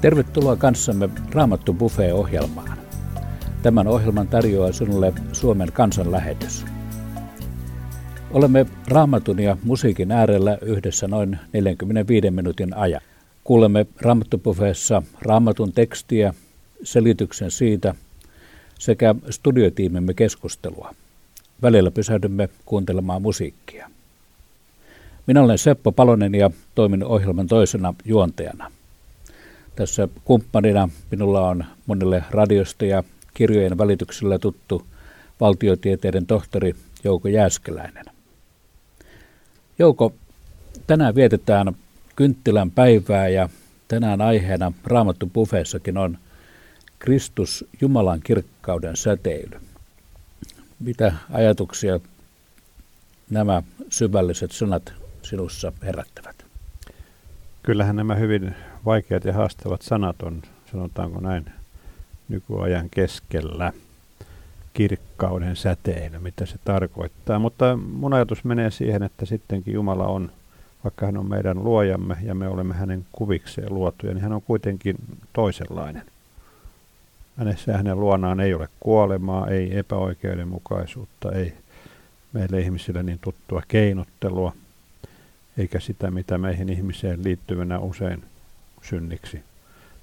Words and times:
Tervetuloa 0.00 0.56
kanssamme 0.56 1.10
Raamattu 1.32 1.74
Buffet-ohjelmaan. 1.74 2.78
Tämän 3.62 3.88
ohjelman 3.88 4.28
tarjoaa 4.28 4.72
sinulle 4.72 5.12
Suomen 5.32 5.72
kansanlähetys. 5.72 6.64
Olemme 8.30 8.66
raamatun 8.88 9.40
ja 9.40 9.56
musiikin 9.62 10.12
äärellä 10.12 10.58
yhdessä 10.62 11.08
noin 11.08 11.38
45 11.52 12.30
minuutin 12.30 12.76
ajan. 12.76 13.00
Kuulemme 13.44 13.86
Raamattupuffeessa 14.00 15.02
raamatun 15.22 15.72
tekstiä, 15.72 16.34
selityksen 16.82 17.50
siitä 17.50 17.94
sekä 18.78 19.14
studiotiimimme 19.30 20.14
keskustelua. 20.14 20.94
Välillä 21.62 21.90
pysähdymme 21.90 22.48
kuuntelemaan 22.64 23.22
musiikkia. 23.22 23.90
Minä 25.26 25.42
olen 25.42 25.58
Seppo 25.58 25.92
Palonen 25.92 26.34
ja 26.34 26.50
toimin 26.74 27.04
ohjelman 27.04 27.46
toisena 27.46 27.94
juontajana. 28.04 28.70
Tässä 29.80 30.08
kumppanina 30.24 30.88
minulla 31.10 31.48
on 31.48 31.64
monille 31.86 32.24
radiosta 32.30 32.84
ja 32.84 33.04
kirjojen 33.34 33.78
välityksellä 33.78 34.38
tuttu 34.38 34.86
valtiotieteiden 35.40 36.26
tohtori 36.26 36.74
Jouko 37.04 37.28
Jääskeläinen. 37.28 38.04
Jouko, 39.78 40.12
tänään 40.86 41.14
vietetään 41.14 41.76
kynttilän 42.16 42.70
päivää 42.70 43.28
ja 43.28 43.48
tänään 43.88 44.20
aiheena 44.20 44.72
Raamattu 44.84 45.26
Buffeessakin 45.26 45.98
on 45.98 46.18
Kristus 46.98 47.64
Jumalan 47.80 48.20
kirkkauden 48.24 48.96
säteily. 48.96 49.60
Mitä 50.80 51.12
ajatuksia 51.30 52.00
nämä 53.30 53.62
syvälliset 53.90 54.52
sanat 54.52 54.92
sinussa 55.22 55.72
herättävät? 55.82 56.49
Kyllähän 57.62 57.96
nämä 57.96 58.14
hyvin 58.14 58.54
vaikeat 58.84 59.24
ja 59.24 59.32
haastavat 59.32 59.82
sanat 59.82 60.22
on, 60.22 60.42
sanotaanko 60.72 61.20
näin, 61.20 61.44
nykyajan 62.28 62.90
keskellä 62.90 63.72
kirkkauden 64.74 65.56
säteily, 65.56 66.18
mitä 66.18 66.46
se 66.46 66.56
tarkoittaa. 66.64 67.38
Mutta 67.38 67.76
mun 67.76 68.14
ajatus 68.14 68.44
menee 68.44 68.70
siihen, 68.70 69.02
että 69.02 69.26
sittenkin 69.26 69.74
Jumala 69.74 70.06
on, 70.06 70.32
vaikka 70.84 71.06
hän 71.06 71.16
on 71.16 71.28
meidän 71.28 71.64
luojamme 71.64 72.16
ja 72.22 72.34
me 72.34 72.48
olemme 72.48 72.74
hänen 72.74 73.06
kuvikseen 73.12 73.74
luotuja, 73.74 74.14
niin 74.14 74.22
hän 74.22 74.32
on 74.32 74.42
kuitenkin 74.42 74.96
toisenlainen. 75.32 76.02
Hänessä 77.36 77.76
hänen 77.76 78.00
luonaan 78.00 78.40
ei 78.40 78.54
ole 78.54 78.68
kuolemaa, 78.80 79.46
ei 79.46 79.78
epäoikeudenmukaisuutta, 79.78 81.32
ei 81.32 81.54
meille 82.32 82.60
ihmisille 82.60 83.02
niin 83.02 83.18
tuttua 83.22 83.62
keinottelua, 83.68 84.52
eikä 85.60 85.80
sitä, 85.80 86.10
mitä 86.10 86.38
meihin 86.38 86.68
ihmiseen 86.68 87.24
liittyvänä 87.24 87.78
usein 87.78 88.24
synniksi 88.82 89.42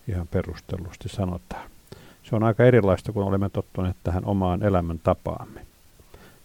ihan 0.07 0.27
perustellusti 0.27 1.09
sanotaan. 1.09 1.69
Se 2.23 2.35
on 2.35 2.43
aika 2.43 2.63
erilaista, 2.63 3.11
kun 3.11 3.23
olemme 3.23 3.49
tottuneet 3.49 3.95
tähän 4.03 4.25
omaan 4.25 4.63
elämän 4.63 4.99
tapaamme. 4.99 5.65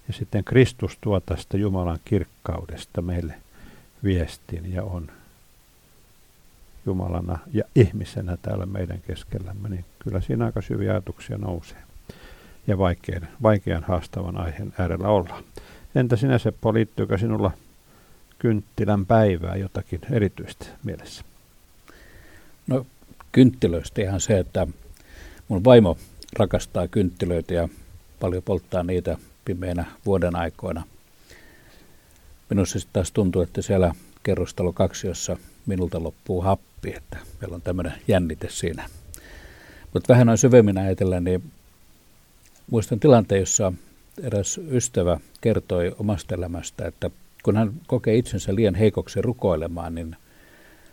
Ja 0.08 0.14
sitten 0.14 0.44
Kristus 0.44 0.98
tuo 1.00 1.20
tästä 1.20 1.56
Jumalan 1.56 1.98
kirkkaudesta 2.04 3.02
meille 3.02 3.34
viestin 4.04 4.72
ja 4.72 4.82
on 4.82 5.08
Jumalana 6.86 7.38
ja 7.52 7.64
ihmisenä 7.74 8.36
täällä 8.42 8.66
meidän 8.66 9.00
keskellämme, 9.06 9.68
niin 9.68 9.84
kyllä 9.98 10.20
siinä 10.20 10.44
aika 10.44 10.60
syviä 10.60 10.90
ajatuksia 10.90 11.38
nousee. 11.38 11.78
Ja 12.66 12.78
vaikean, 12.78 13.28
vaikean 13.42 13.84
haastavan 13.84 14.36
aiheen 14.36 14.72
äärellä 14.78 15.08
ollaan. 15.08 15.44
Entä 15.94 16.16
sinä 16.16 16.38
Seppo, 16.38 16.74
liittyykö 16.74 17.18
sinulla 17.18 17.50
kynttilän 18.42 19.06
päivää 19.06 19.56
jotakin 19.56 20.00
erityistä 20.10 20.66
mielessä? 20.84 21.24
No 22.66 22.86
kynttilöistä 23.32 24.02
ihan 24.02 24.20
se, 24.20 24.38
että 24.38 24.66
mun 25.48 25.64
vaimo 25.64 25.98
rakastaa 26.38 26.88
kynttilöitä 26.88 27.54
ja 27.54 27.68
paljon 28.20 28.42
polttaa 28.42 28.82
niitä 28.82 29.16
pimeinä 29.44 29.84
vuoden 30.06 30.36
aikoina. 30.36 30.82
Minusta 32.50 32.78
sitten 32.78 32.92
taas 32.92 33.12
tuntuu, 33.12 33.42
että 33.42 33.62
siellä 33.62 33.94
kerrostalo 34.22 34.72
kaksi, 34.72 35.06
jossa 35.06 35.36
minulta 35.66 36.02
loppuu 36.02 36.40
happi, 36.40 36.94
että 36.96 37.18
meillä 37.40 37.54
on 37.54 37.62
tämmöinen 37.62 37.94
jännite 38.08 38.48
siinä. 38.50 38.88
Mutta 39.92 40.12
vähän 40.12 40.26
noin 40.26 40.38
syvemmin 40.38 40.78
ajatellen, 40.78 41.24
niin 41.24 41.42
muistan 42.70 43.00
tilanteen, 43.00 43.40
jossa 43.40 43.72
eräs 44.22 44.60
ystävä 44.70 45.20
kertoi 45.40 45.94
omasta 45.98 46.34
elämästä, 46.34 46.86
että 46.86 47.10
kun 47.42 47.56
hän 47.56 47.72
kokee 47.86 48.16
itsensä 48.16 48.54
liian 48.54 48.74
heikoksi 48.74 49.22
rukoilemaan, 49.22 49.94
niin 49.94 50.16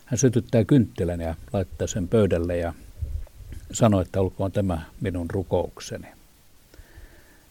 hän 0.06 0.18
sytyttää 0.18 0.66
kynttilän 0.66 1.22
ja 1.22 1.36
laittaa 1.54 1.88
sen 1.88 2.08
pöydälle 2.08 2.58
ja 2.58 2.74
sanoi, 3.72 4.02
että 4.02 4.22
olkoon 4.22 4.52
tämä 4.52 4.82
minun 5.02 5.30
rukoukseni. 5.30 6.08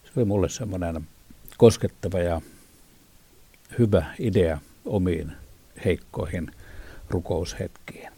Se 0.04 0.12
oli 0.16 0.24
mulle 0.24 0.48
semmoinen 0.48 1.06
koskettava 1.56 2.18
ja 2.18 2.40
hyvä 3.78 4.04
idea 4.18 4.58
omiin 4.84 5.32
heikkoihin 5.84 6.50
rukoushetkiin. 7.10 8.12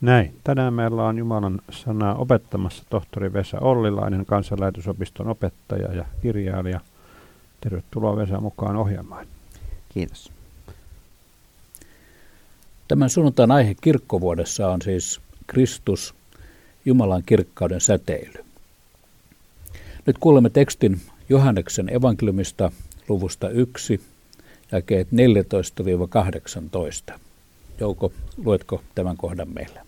Näin. 0.00 0.34
Tänään 0.44 0.74
meillä 0.74 1.04
on 1.04 1.18
Jumalan 1.18 1.60
sanaa 1.70 2.14
opettamassa 2.14 2.84
tohtori 2.90 3.32
Vesa 3.32 3.58
Ollilainen, 3.60 4.26
kansanlähetysopiston 4.26 5.28
opettaja 5.28 5.92
ja 5.92 6.04
kirjailija. 6.22 6.80
Tervetuloa 7.60 8.16
Vesa 8.16 8.40
mukaan 8.40 8.76
ohjelmaan. 8.76 9.26
Kiitos. 9.94 10.32
Tämän 12.88 13.10
sunnuntain 13.10 13.50
aihe 13.50 13.74
kirkkovuodessa 13.80 14.68
on 14.68 14.82
siis 14.82 15.20
Kristus, 15.46 16.14
Jumalan 16.84 17.22
kirkkauden 17.26 17.80
säteily. 17.80 18.44
Nyt 20.06 20.18
kuulemme 20.18 20.50
tekstin 20.50 21.00
Johanneksen 21.28 21.94
evankeliumista 21.94 22.72
luvusta 23.08 23.48
1, 23.48 24.00
jakeet 24.72 25.08
14-18. 27.12 27.14
Jouko, 27.80 28.12
luetko 28.44 28.82
tämän 28.94 29.16
kohdan 29.16 29.48
meille? 29.54 29.80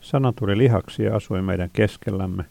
Sana 0.00 0.32
tuli 0.32 0.58
lihaksi 0.58 1.02
ja 1.02 1.16
asui 1.16 1.42
meidän 1.42 1.70
keskellämme. 1.72 2.44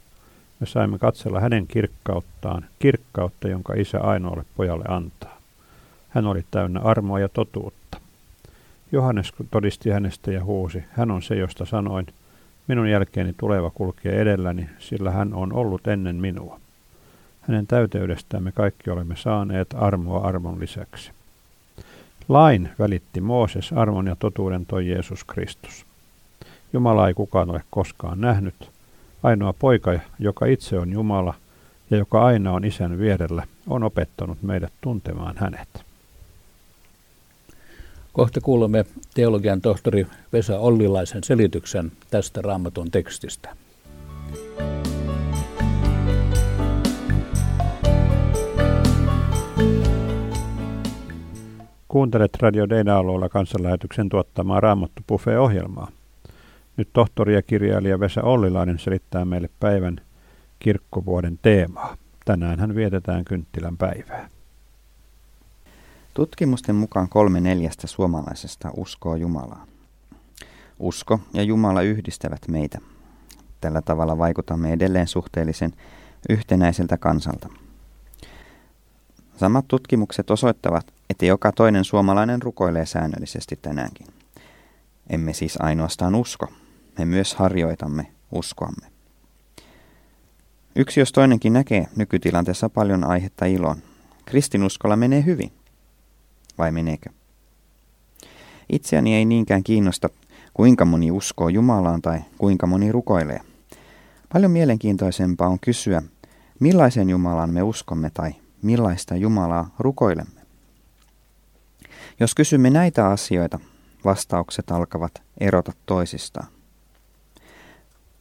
Me 0.59 0.67
saimme 0.67 1.00
katsella 1.00 1.39
hänen 1.39 1.67
kirkkauttaan, 1.67 2.66
kirkkautta, 2.79 3.47
jonka 3.47 3.73
isä 3.73 4.00
ainoalle 4.00 4.45
pojalle 4.57 4.85
antaa. 4.88 5.41
Hän 6.11 6.25
oli 6.25 6.45
täynnä 6.51 6.79
armoa 6.79 7.19
ja 7.19 7.29
totuutta. 7.29 7.97
Johannes 8.91 9.33
todisti 9.51 9.89
hänestä 9.89 10.31
ja 10.31 10.44
huusi, 10.44 10.83
hän 10.91 11.11
on 11.11 11.22
se, 11.22 11.35
josta 11.35 11.66
sanoin, 11.66 12.07
minun 12.67 12.89
jälkeeni 12.89 13.33
tuleva 13.38 13.69
kulkee 13.69 14.21
edelläni, 14.21 14.69
sillä 14.79 15.11
hän 15.11 15.33
on 15.33 15.53
ollut 15.53 15.88
ennen 15.88 16.16
minua. 16.16 16.59
Hänen 17.41 17.67
täyteydestään 17.67 18.44
me 18.44 18.51
kaikki 18.51 18.89
olemme 18.89 19.16
saaneet 19.16 19.67
armoa 19.77 20.27
armon 20.27 20.59
lisäksi. 20.59 21.11
Lain 22.29 22.69
välitti 22.79 23.21
Mooses, 23.21 23.73
armon 23.73 24.07
ja 24.07 24.16
totuuden 24.16 24.66
toi 24.66 24.89
Jeesus 24.89 25.23
Kristus. 25.23 25.85
Jumala 26.73 27.07
ei 27.07 27.13
kukaan 27.13 27.50
ole 27.50 27.63
koskaan 27.69 28.21
nähnyt. 28.21 28.71
Ainoa 29.23 29.53
poika, 29.53 30.00
joka 30.19 30.45
itse 30.45 30.79
on 30.79 30.91
Jumala 30.91 31.33
ja 31.89 31.97
joka 31.97 32.25
aina 32.25 32.51
on 32.51 32.66
isän 32.66 33.00
vierellä, 33.00 33.44
on 33.67 33.83
opettanut 33.83 34.41
meidät 34.41 34.73
tuntemaan 34.81 35.35
hänet. 35.38 35.91
Kohta 38.13 38.41
kuulemme 38.41 38.85
teologian 39.13 39.61
tohtori 39.61 40.07
Vesa 40.33 40.59
Ollilaisen 40.59 41.23
selityksen 41.23 41.91
tästä 42.09 42.41
raamatun 42.41 42.91
tekstistä. 42.91 43.56
Kuuntelet 51.88 52.31
Radio 52.41 52.69
Deina-alueella 52.69 53.30
kansanlähetyksen 53.30 54.09
tuottamaa 54.09 54.59
Raamattu 54.59 55.01
Buffet-ohjelmaa. 55.07 55.91
Nyt 56.77 56.89
tohtori 56.94 57.33
ja 57.33 57.41
kirjailija 57.41 58.00
Vesa 58.00 58.21
Ollilainen 58.24 58.80
selittää 58.80 59.25
meille 59.25 59.50
päivän 59.59 60.01
kirkkovuoden 60.59 61.39
teemaa. 61.41 61.97
Tänään 62.25 62.59
hän 62.59 62.75
vietetään 62.75 63.25
kynttilän 63.25 63.77
päivää. 63.77 64.30
Tutkimusten 66.13 66.75
mukaan 66.75 67.10
kolme 67.10 67.40
neljästä 67.40 67.88
suomalaisesta 67.88 68.72
uskoo 68.78 69.16
Jumalaa. 69.16 69.66
Usko 70.80 71.19
ja 71.34 71.44
Jumala 71.44 71.81
yhdistävät 71.81 72.48
meitä. 72.48 72.80
Tällä 73.62 73.81
tavalla 73.81 74.18
vaikutamme 74.18 74.74
edelleen 74.74 75.08
suhteellisen 75.08 75.74
yhtenäiseltä 76.30 76.98
kansalta. 76.98 77.50
Samat 79.38 79.68
tutkimukset 79.68 80.31
osoittavat, 80.31 80.94
että 81.10 81.25
joka 81.25 81.52
toinen 81.52 81.86
suomalainen 81.86 82.42
rukoilee 82.42 82.86
säännöllisesti 82.86 83.60
tänäänkin. 83.62 84.08
Emme 85.10 85.34
siis 85.34 85.58
ainoastaan 85.62 86.16
usko, 86.16 86.48
me 86.98 87.06
myös 87.06 87.36
harjoitamme 87.36 88.12
uskoamme. 88.31 88.88
Yksi 90.75 91.00
jos 91.00 91.12
toinenkin 91.12 91.54
näkee 91.54 91.88
nykytilanteessa 91.96 92.69
paljon 92.69 93.04
aihetta 93.04 93.46
iloon. 93.46 93.78
Kristinuskolla 94.25 94.96
menee 94.96 95.25
hyvin 95.25 95.52
vai 96.57 96.71
meneekö? 96.71 97.09
Itseäni 98.69 99.15
ei 99.15 99.25
niinkään 99.25 99.63
kiinnosta, 99.63 100.09
kuinka 100.53 100.86
moni 100.86 101.12
uskoo 101.12 101.50
Jumalaan 101.50 102.01
tai 102.01 102.19
kuinka 102.38 102.68
moni 102.68 102.92
rukoilee. 102.92 103.42
Paljon 104.33 104.51
mielenkiintoisempaa 104.51 105.48
on 105.48 105.59
kysyä, 105.59 106.01
millaisen 106.59 107.09
Jumalan 107.09 107.50
me 107.50 107.63
uskomme 107.63 108.12
tai 108.13 108.31
millaista 108.62 109.15
Jumalaa 109.15 109.75
rukoilemme. 109.80 110.42
Jos 112.19 112.36
kysymme 112.36 112.69
näitä 112.69 113.07
asioita, 113.07 113.59
vastaukset 114.06 114.71
alkavat 114.71 115.12
erota 115.39 115.71
toisistaan. 115.86 116.48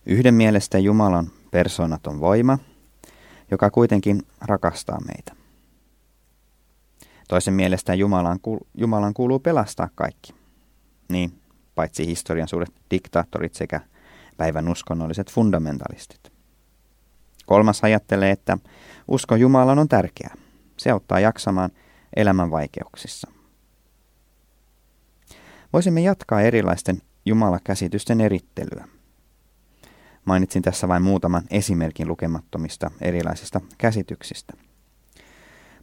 Yhden 0.06 0.34
mielestä 0.34 0.78
Jumalan 0.78 1.30
persoonaton 1.50 2.20
voima, 2.20 2.58
joka 3.50 3.70
kuitenkin 3.70 4.22
rakastaa 4.40 4.98
meitä. 5.06 5.39
Toisen 7.30 7.54
mielestä 7.54 7.94
Jumalan, 7.94 8.38
Jumalan 8.74 9.14
kuuluu 9.14 9.38
pelastaa 9.38 9.88
kaikki. 9.94 10.34
Niin, 11.08 11.40
paitsi 11.74 12.06
historian 12.06 12.48
suuret 12.48 12.72
diktaattorit 12.90 13.54
sekä 13.54 13.80
päivän 14.36 14.68
uskonnolliset 14.68 15.32
fundamentalistit. 15.32 16.32
Kolmas 17.46 17.84
ajattelee, 17.84 18.30
että 18.30 18.58
usko 19.08 19.36
Jumalan 19.36 19.78
on 19.78 19.88
tärkeää. 19.88 20.34
Se 20.76 20.90
auttaa 20.90 21.20
jaksamaan 21.20 21.70
elämän 22.16 22.50
vaikeuksissa. 22.50 23.30
Voisimme 25.72 26.00
jatkaa 26.00 26.40
erilaisten 26.40 27.02
Jumalakäsitysten 27.24 28.20
erittelyä. 28.20 28.88
Mainitsin 30.24 30.62
tässä 30.62 30.88
vain 30.88 31.02
muutaman 31.02 31.42
esimerkin 31.50 32.08
lukemattomista 32.08 32.90
erilaisista 33.00 33.60
käsityksistä. 33.78 34.69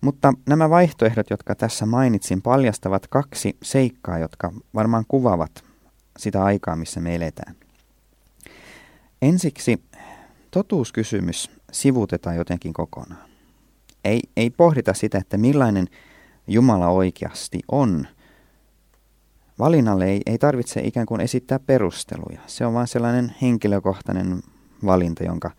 Mutta 0.02 0.34
nämä 0.50 0.70
vaihtoehdot, 0.70 1.30
jotka 1.30 1.56
tässä 1.56 1.86
mainitsin, 1.86 2.42
paljastavat 2.42 3.08
kaksi 3.08 3.58
seikkaa, 3.64 4.18
jotka 4.18 4.54
varmaan 4.76 5.06
kuvaavat 5.08 5.64
sitä 6.20 6.44
aikaa, 6.44 6.76
missä 6.76 7.00
me 7.00 7.16
eletään. 7.16 7.56
Ensiksi 9.22 9.84
totuuskysymys 10.52 11.52
sivutetaan 11.72 12.36
jotenkin 12.36 12.74
kokonaan. 12.74 13.30
Ei, 14.04 14.20
ei 14.38 14.50
pohdita 14.50 14.94
sitä, 14.94 15.18
että 15.18 15.38
millainen 15.38 15.88
Jumala 16.48 16.88
oikeasti 16.88 17.60
on. 17.72 18.08
Valinnalle 19.60 20.06
ei, 20.06 20.22
ei 20.26 20.38
tarvitse 20.38 20.82
ikään 20.82 21.06
kuin 21.06 21.22
esittää 21.22 21.60
perusteluja. 21.60 22.42
Se 22.46 22.66
on 22.66 22.74
vain 22.74 22.88
sellainen 22.88 23.36
henkilökohtainen 23.42 24.44
valinta, 24.86 25.24
jonka 25.24 25.52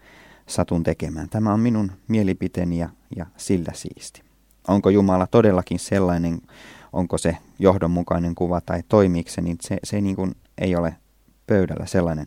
satun 0.46 0.82
tekemään. 0.82 1.28
Tämä 1.28 1.52
on 1.52 1.60
minun 1.60 1.92
mielipiteeni 2.08 2.78
ja, 2.78 2.88
ja 3.16 3.26
sillä 3.36 3.72
siisti. 3.74 4.27
Onko 4.68 4.90
Jumala 4.90 5.26
todellakin 5.26 5.78
sellainen, 5.78 6.40
onko 6.92 7.18
se 7.18 7.36
johdonmukainen 7.58 8.34
kuva 8.34 8.60
tai 8.60 8.82
toimiiko 8.88 9.30
se, 9.30 9.40
niin 9.40 9.56
se, 9.60 9.76
se 9.84 10.00
niin 10.00 10.16
kuin 10.16 10.34
ei 10.58 10.76
ole 10.76 10.96
pöydällä 11.46 11.86
sellainen 11.86 12.26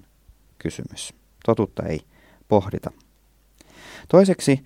kysymys. 0.59 1.13
Totuutta 1.45 1.83
ei 1.83 2.01
pohdita. 2.47 2.91
Toiseksi 4.07 4.63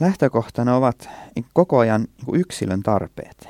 lähtökohtana 0.00 0.76
ovat 0.76 1.08
koko 1.52 1.78
ajan 1.78 2.00
niin 2.00 2.40
yksilön 2.40 2.82
tarpeet. 2.82 3.48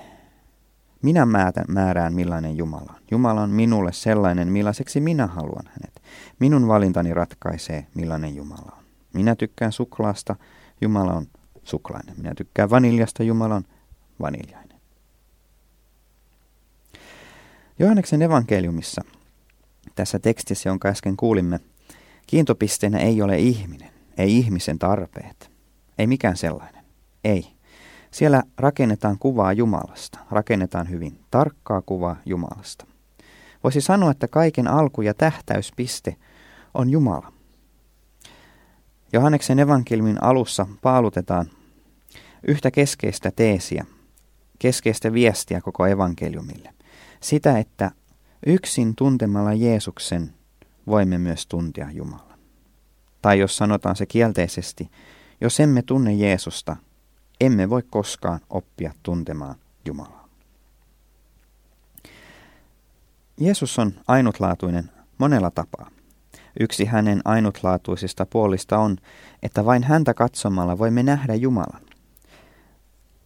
Minä 1.02 1.26
määrään 1.68 2.14
millainen 2.14 2.56
Jumala 2.56 2.92
on. 2.96 3.02
Jumala 3.10 3.42
on 3.42 3.50
minulle 3.50 3.92
sellainen, 3.92 4.52
millaiseksi 4.52 5.00
minä 5.00 5.26
haluan 5.26 5.66
hänet. 5.66 6.02
Minun 6.38 6.68
valintani 6.68 7.14
ratkaisee, 7.14 7.86
millainen 7.94 8.36
Jumala 8.36 8.72
on. 8.78 8.84
Minä 9.12 9.36
tykkään 9.36 9.72
suklaasta, 9.72 10.36
Jumala 10.80 11.12
on 11.12 11.26
suklainen. 11.66 12.14
Minä 12.16 12.34
tykkään 12.34 12.70
vaniljasta, 12.70 13.22
Jumala 13.22 13.54
on 13.54 13.64
vaniljainen. 14.20 14.80
Johanneksen 17.78 18.22
evankeliumissa, 18.22 19.02
tässä 19.94 20.18
tekstissä, 20.18 20.68
jonka 20.68 20.88
äsken 20.88 21.16
kuulimme, 21.16 21.60
kiintopisteenä 22.26 22.98
ei 22.98 23.22
ole 23.22 23.38
ihminen, 23.38 23.90
ei 24.18 24.38
ihmisen 24.38 24.78
tarpeet, 24.78 25.50
ei 25.98 26.06
mikään 26.06 26.36
sellainen, 26.36 26.84
ei. 27.24 27.56
Siellä 28.10 28.42
rakennetaan 28.58 29.18
kuvaa 29.18 29.52
Jumalasta, 29.52 30.18
rakennetaan 30.30 30.90
hyvin 30.90 31.20
tarkkaa 31.30 31.82
kuvaa 31.82 32.16
Jumalasta. 32.26 32.86
Voisi 33.64 33.80
sanoa, 33.80 34.10
että 34.10 34.28
kaiken 34.28 34.68
alku- 34.68 35.02
ja 35.02 35.14
tähtäyspiste 35.14 36.16
on 36.74 36.90
Jumala. 36.90 37.35
Johanneksen 39.12 39.58
evankeliumin 39.58 40.22
alussa 40.22 40.66
paalutetaan 40.82 41.50
yhtä 42.48 42.70
keskeistä 42.70 43.30
teesiä, 43.36 43.86
keskeistä 44.58 45.12
viestiä 45.12 45.60
koko 45.60 45.86
evankeliumille. 45.86 46.74
Sitä, 47.20 47.58
että 47.58 47.90
yksin 48.46 48.94
tuntemalla 48.96 49.52
Jeesuksen 49.52 50.34
voimme 50.86 51.18
myös 51.18 51.46
tuntea 51.46 51.90
Jumalan. 51.90 52.38
Tai 53.22 53.38
jos 53.38 53.56
sanotaan 53.56 53.96
se 53.96 54.06
kielteisesti, 54.06 54.90
jos 55.40 55.60
emme 55.60 55.82
tunne 55.82 56.14
Jeesusta, 56.14 56.76
emme 57.40 57.70
voi 57.70 57.82
koskaan 57.90 58.40
oppia 58.50 58.92
tuntemaan 59.02 59.54
Jumalaa. 59.84 60.28
Jeesus 63.40 63.78
on 63.78 63.92
ainutlaatuinen 64.08 64.90
monella 65.18 65.50
tapaa. 65.50 65.90
Yksi 66.60 66.84
hänen 66.84 67.20
ainutlaatuisista 67.24 68.26
puolista 68.26 68.78
on, 68.78 68.96
että 69.42 69.64
vain 69.64 69.82
häntä 69.82 70.14
katsomalla 70.14 70.78
voimme 70.78 71.02
nähdä 71.02 71.34
Jumalan. 71.34 71.82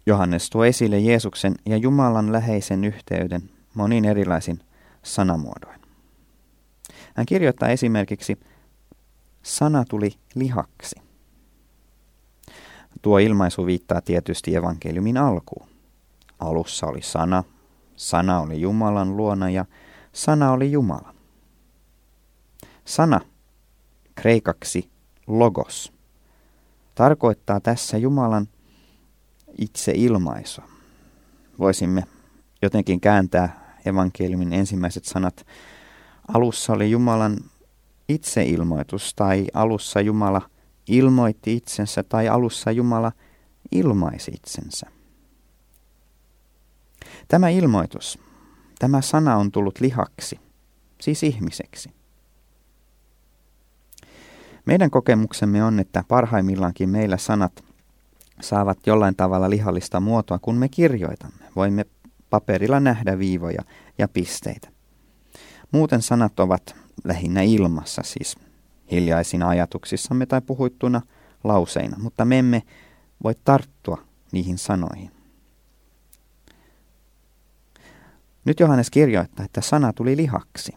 Johannes 0.06 0.50
tuo 0.50 0.64
esille 0.64 0.98
Jeesuksen 0.98 1.54
ja 1.66 1.76
Jumalan 1.76 2.32
läheisen 2.32 2.84
yhteyden 2.84 3.50
monin 3.74 4.04
erilaisin 4.04 4.60
sanamuodoin. 5.02 5.80
Hän 7.14 7.26
kirjoittaa 7.26 7.68
esimerkiksi, 7.68 8.40
sana 9.42 9.84
tuli 9.84 10.10
lihaksi. 10.34 10.96
Tuo 13.02 13.18
ilmaisu 13.18 13.66
viittaa 13.66 14.00
tietysti 14.00 14.56
evankeliumin 14.56 15.16
alkuun. 15.16 15.68
Alussa 16.38 16.86
oli 16.86 17.02
sana, 17.02 17.44
sana 17.96 18.40
oli 18.40 18.60
Jumalan 18.60 19.16
luona 19.16 19.50
ja 19.50 19.64
sana 20.12 20.52
oli 20.52 20.72
Jumala. 20.72 21.14
Sana, 22.90 23.20
kreikaksi 24.14 24.90
logos, 25.26 25.92
tarkoittaa 26.94 27.61
tässä 27.61 27.99
Jumalan 27.99 28.49
itse 29.59 29.92
ilmaisu. 29.94 30.61
Voisimme 31.59 32.04
jotenkin 32.62 33.00
kääntää 33.00 33.75
evankeliumin 33.87 34.52
ensimmäiset 34.52 35.04
sanat. 35.04 35.47
Alussa 36.28 36.73
oli 36.73 36.90
Jumalan 36.90 37.38
itseilmoitus 38.09 39.14
tai 39.14 39.47
alussa 39.54 40.00
Jumala 40.00 40.50
ilmoitti 40.88 41.56
itsensä 41.56 42.02
tai 42.02 42.28
alussa 42.28 42.70
Jumala 42.70 43.12
ilmaisi 43.73 44.30
itsensä. 44.30 44.87
Tämä 47.28 47.49
ilmoitus, 47.49 48.18
tämä 48.78 49.00
sana 49.00 49.37
on 49.37 49.52
tullut 49.52 49.80
lihaksi, 49.80 50.40
siis 51.00 51.23
ihmiseksi. 51.23 52.00
Meidän 54.70 54.90
kokemuksemme 54.90 55.64
on, 55.64 55.80
että 55.80 56.04
parhaimmillaankin 56.08 56.88
meillä 56.88 57.16
sanat 57.16 57.64
saavat 58.40 58.78
jollain 58.86 59.16
tavalla 59.16 59.50
lihallista 59.50 60.00
muotoa, 60.00 60.38
kun 60.38 60.56
me 60.56 60.68
kirjoitamme. 60.68 61.44
Voimme 61.56 61.86
paperilla 62.30 62.80
nähdä 62.80 63.18
viivoja 63.18 63.62
ja 63.98 64.08
pisteitä. 64.08 64.68
Muuten 65.72 66.02
sanat 66.02 66.40
ovat 66.40 66.76
lähinnä 67.04 67.42
ilmassa, 67.42 68.02
siis 68.04 68.36
hiljaisina 68.90 69.48
ajatuksissamme 69.48 70.26
tai 70.26 70.40
puhuittuna 70.40 71.00
lauseina, 71.44 71.96
mutta 71.98 72.24
me 72.24 72.38
emme 72.38 72.62
voi 73.24 73.34
tarttua 73.44 74.04
niihin 74.32 74.58
sanoihin. 74.58 75.10
Nyt 78.44 78.60
Johannes 78.60 78.90
kirjoittaa, 78.90 79.44
että 79.44 79.60
sana 79.60 79.92
tuli 79.92 80.16
lihaksi. 80.16 80.72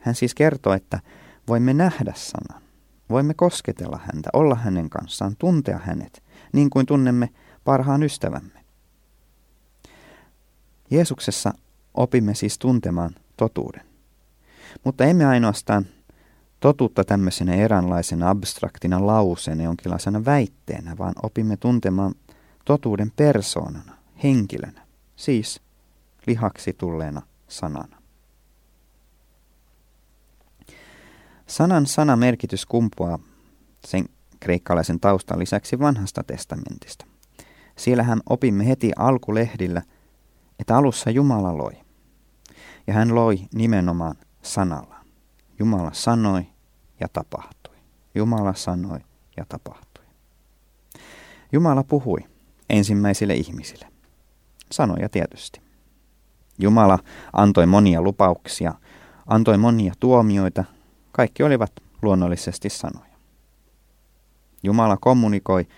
Hän 0.00 0.14
siis 0.14 0.34
kertoo, 0.34 0.72
että 0.72 1.00
voimme 1.48 1.74
nähdä 1.74 2.12
sanan, 2.16 2.63
voimme 3.10 3.34
kosketella 3.34 4.00
häntä, 4.04 4.30
olla 4.32 4.54
hänen 4.54 4.90
kanssaan, 4.90 5.36
tuntea 5.38 5.80
hänet, 5.84 6.22
niin 6.52 6.70
kuin 6.70 6.86
tunnemme 6.86 7.28
parhaan 7.64 8.02
ystävämme. 8.02 8.64
Jeesuksessa 10.90 11.54
opimme 11.94 12.34
siis 12.34 12.58
tuntemaan 12.58 13.14
totuuden. 13.36 13.84
Mutta 14.84 15.04
emme 15.04 15.24
ainoastaan 15.26 15.86
totuutta 16.60 17.04
tämmöisenä 17.04 17.54
eräänlaisena 17.54 18.30
abstraktina 18.30 19.06
lauseena, 19.06 19.62
jonkinlaisena 19.62 20.24
väitteenä, 20.24 20.98
vaan 20.98 21.14
opimme 21.22 21.56
tuntemaan 21.56 22.14
totuuden 22.64 23.12
persoonana, 23.16 23.92
henkilönä, 24.22 24.86
siis 25.16 25.60
lihaksi 26.26 26.72
tulleena 26.72 27.22
sanana. 27.48 28.03
Sanan 31.46 31.86
sanamerkitys 31.86 32.66
kumpuaa 32.66 33.18
sen 33.86 34.04
kreikkalaisen 34.40 35.00
taustan 35.00 35.38
lisäksi 35.38 35.78
vanhasta 35.78 36.24
testamentista. 36.24 37.06
Siellähän 37.76 38.20
opimme 38.30 38.68
heti 38.68 38.92
alkulehdillä, 38.96 39.82
että 40.58 40.76
alussa 40.76 41.10
Jumala 41.10 41.58
loi. 41.58 41.72
Ja 42.86 42.94
hän 42.94 43.14
loi 43.14 43.38
nimenomaan 43.54 44.14
sanalla. 44.42 44.96
Jumala 45.58 45.90
sanoi 45.92 46.46
ja 47.00 47.08
tapahtui. 47.08 47.76
Jumala 48.14 48.54
sanoi 48.54 48.98
ja 49.36 49.44
tapahtui. 49.48 50.04
Jumala 51.52 51.84
puhui 51.84 52.18
ensimmäisille 52.70 53.34
ihmisille. 53.34 53.86
Sanoja 54.72 55.08
tietysti. 55.08 55.60
Jumala 56.58 56.98
antoi 57.32 57.66
monia 57.66 58.02
lupauksia, 58.02 58.74
antoi 59.26 59.58
monia 59.58 59.92
tuomioita. 60.00 60.64
Kaikki 61.16 61.42
olivat 61.42 61.72
luonnollisesti 62.02 62.70
sanoja. 62.70 63.14
Jumala 64.62 64.96
kommunikoi 64.96 65.68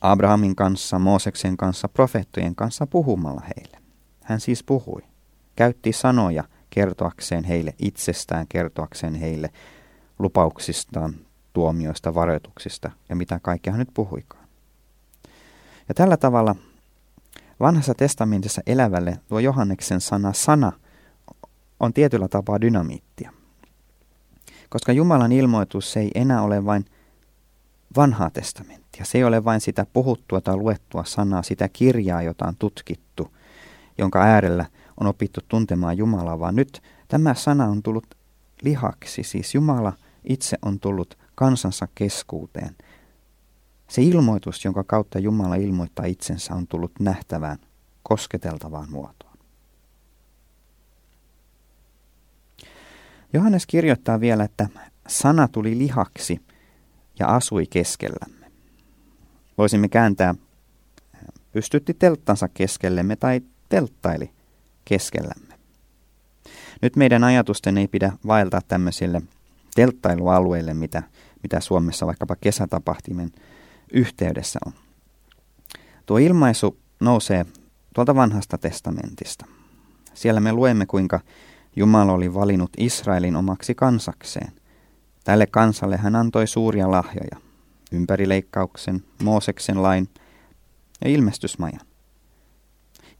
Abrahamin 0.00 0.56
kanssa, 0.56 0.98
Mooseksen 0.98 1.56
kanssa, 1.56 1.88
profeettojen 1.88 2.54
kanssa 2.54 2.86
puhumalla 2.86 3.42
heille. 3.56 3.78
Hän 4.22 4.40
siis 4.40 4.62
puhui, 4.64 5.02
käytti 5.56 5.92
sanoja 5.92 6.44
kertoakseen 6.70 7.44
heille 7.44 7.74
itsestään, 7.78 8.46
kertoakseen 8.48 9.14
heille 9.14 9.50
lupauksistaan, 10.18 11.14
tuomioista, 11.52 12.14
varoituksista 12.14 12.90
ja 13.08 13.16
mitä 13.16 13.40
kaikkea 13.42 13.72
hän 13.72 13.78
nyt 13.78 13.94
puhuikaan. 13.94 14.48
Ja 15.88 15.94
tällä 15.94 16.16
tavalla 16.16 16.56
vanhassa 17.60 17.94
testamentissa 17.94 18.62
elävälle 18.66 19.18
tuo 19.28 19.38
Johanneksen 19.38 20.00
sana 20.00 20.32
sana 20.32 20.72
on 21.80 21.92
tietyllä 21.92 22.28
tapaa 22.28 22.60
dynamiittia. 22.60 23.32
Koska 24.70 24.92
Jumalan 24.92 25.32
ilmoitus 25.32 25.96
ei 25.96 26.10
enää 26.14 26.42
ole 26.42 26.64
vain 26.64 26.84
vanhaa 27.96 28.30
testamenttia. 28.30 29.04
Se 29.04 29.18
ei 29.18 29.24
ole 29.24 29.44
vain 29.44 29.60
sitä 29.60 29.86
puhuttua 29.92 30.40
tai 30.40 30.56
luettua 30.56 31.04
sanaa, 31.04 31.42
sitä 31.42 31.68
kirjaa, 31.68 32.22
jota 32.22 32.46
on 32.46 32.56
tutkittu, 32.58 33.36
jonka 33.98 34.22
äärellä 34.22 34.66
on 35.00 35.06
opittu 35.06 35.40
tuntemaan 35.48 35.98
Jumalaa, 35.98 36.38
vaan 36.38 36.56
nyt 36.56 36.82
tämä 37.08 37.34
sana 37.34 37.64
on 37.64 37.82
tullut 37.82 38.06
lihaksi, 38.62 39.22
siis 39.22 39.54
Jumala 39.54 39.92
itse 40.24 40.56
on 40.62 40.80
tullut 40.80 41.18
kansansa 41.34 41.88
keskuuteen. 41.94 42.76
Se 43.88 44.02
ilmoitus, 44.02 44.64
jonka 44.64 44.84
kautta 44.84 45.18
Jumala 45.18 45.54
ilmoittaa 45.54 46.04
itsensä, 46.04 46.54
on 46.54 46.66
tullut 46.66 46.92
nähtävään, 47.00 47.58
kosketeltavaan 48.02 48.90
muotoon. 48.90 49.25
Johannes 53.32 53.66
kirjoittaa 53.66 54.20
vielä, 54.20 54.44
että 54.44 54.68
sana 55.08 55.48
tuli 55.48 55.78
lihaksi 55.78 56.40
ja 57.18 57.26
asui 57.26 57.66
keskellämme. 57.66 58.46
Voisimme 59.58 59.88
kääntää, 59.88 60.34
pystytti 61.52 61.94
telttansa 61.94 62.48
keskellemme 62.48 63.16
tai 63.16 63.40
telttaili 63.68 64.30
keskellämme. 64.84 65.54
Nyt 66.82 66.96
meidän 66.96 67.24
ajatusten 67.24 67.78
ei 67.78 67.88
pidä 67.88 68.12
vaeltaa 68.26 68.60
tämmöisille 68.68 69.22
telttailualueille, 69.74 70.74
mitä, 70.74 71.02
mitä 71.42 71.60
Suomessa 71.60 72.06
vaikkapa 72.06 72.36
kesätapahtimen 72.36 73.32
yhteydessä 73.92 74.58
on. 74.66 74.72
Tuo 76.06 76.18
ilmaisu 76.18 76.78
nousee 77.00 77.46
tuolta 77.94 78.14
vanhasta 78.14 78.58
testamentista. 78.58 79.46
Siellä 80.14 80.40
me 80.40 80.52
luemme, 80.52 80.86
kuinka 80.86 81.20
Jumala 81.76 82.12
oli 82.12 82.34
valinnut 82.34 82.70
Israelin 82.78 83.36
omaksi 83.36 83.74
kansakseen. 83.74 84.52
Tälle 85.24 85.46
kansalle 85.46 85.96
hän 85.96 86.16
antoi 86.16 86.46
suuria 86.46 86.90
lahjoja, 86.90 87.36
ympärileikkauksen, 87.92 89.04
Mooseksen 89.22 89.82
lain 89.82 90.08
ja 91.04 91.10
ilmestysmajan. 91.10 91.86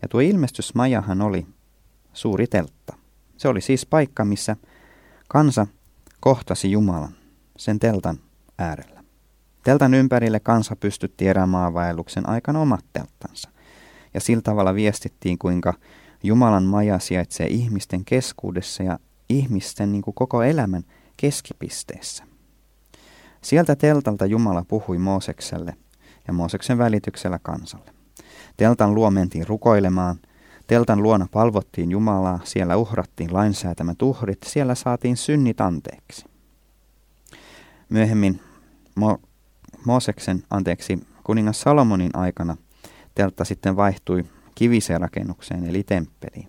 Ja 0.02 0.08
tuo 0.08 0.20
ilmestysmajahan 0.20 1.22
oli 1.22 1.46
suuri 2.12 2.46
teltta. 2.46 2.96
Se 3.36 3.48
oli 3.48 3.60
siis 3.60 3.86
paikka, 3.86 4.24
missä 4.24 4.56
kansa 5.28 5.66
kohtasi 6.20 6.70
Jumalan 6.70 7.14
sen 7.56 7.78
teltan 7.78 8.18
äärellä. 8.58 9.04
Teltan 9.64 9.94
ympärille 9.94 10.40
kansa 10.40 10.76
pystytti 10.76 11.28
erämaavaelluksen 11.28 12.28
aikana 12.28 12.60
omat 12.60 12.84
telttansa. 12.92 13.50
Ja 14.14 14.20
sillä 14.20 14.42
tavalla 14.42 14.74
viestittiin, 14.74 15.38
kuinka 15.38 15.74
Jumalan 16.22 16.64
maja 16.64 16.98
sijaitsee 16.98 17.46
ihmisten 17.46 18.04
keskuudessa 18.04 18.82
ja 18.82 18.98
ihmisten 19.28 19.92
niin 19.92 20.02
kuin 20.02 20.14
koko 20.14 20.42
elämän 20.42 20.82
keskipisteessä. 21.16 22.24
Sieltä 23.42 23.76
teltalta 23.76 24.26
Jumala 24.26 24.64
puhui 24.68 24.98
Moosekselle 24.98 25.76
ja 26.26 26.32
Mooseksen 26.32 26.78
välityksellä 26.78 27.38
kansalle. 27.42 27.90
Teltan 28.56 28.94
luo 28.94 29.10
mentiin 29.10 29.46
rukoilemaan, 29.46 30.16
teltan 30.66 31.02
luona 31.02 31.26
palvottiin 31.32 31.90
Jumalaa, 31.90 32.40
siellä 32.44 32.76
uhrattiin 32.76 33.32
lainsäätämät 33.32 34.02
uhrit, 34.02 34.38
siellä 34.46 34.74
saatiin 34.74 35.16
synnit 35.16 35.60
anteeksi. 35.60 36.24
Myöhemmin 37.88 38.40
Mo- 39.00 39.20
Mooseksen, 39.84 40.42
anteeksi, 40.50 41.06
kuningas 41.24 41.60
Salomonin 41.60 42.10
aikana 42.16 42.56
teltta 43.14 43.44
sitten 43.44 43.76
vaihtui 43.76 44.24
kiviseen 44.56 45.00
rakennukseen 45.00 45.64
eli 45.64 45.82
temppeliin. 45.82 46.48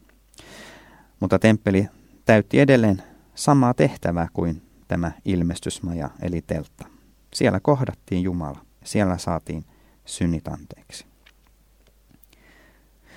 Mutta 1.20 1.40
temppeli 1.40 1.88
täytti 2.26 2.60
edelleen 2.60 3.04
samaa 3.36 3.74
tehtävää 3.74 4.28
kuin 4.34 4.62
tämä 4.88 5.12
ilmestysmaja 5.26 6.10
eli 6.22 6.42
teltta. 6.42 6.88
Siellä 7.34 7.60
kohdattiin 7.60 8.24
Jumala, 8.24 8.66
siellä 8.84 9.18
saatiin 9.18 9.66
synnit 10.06 10.48
anteeksi. 10.48 11.06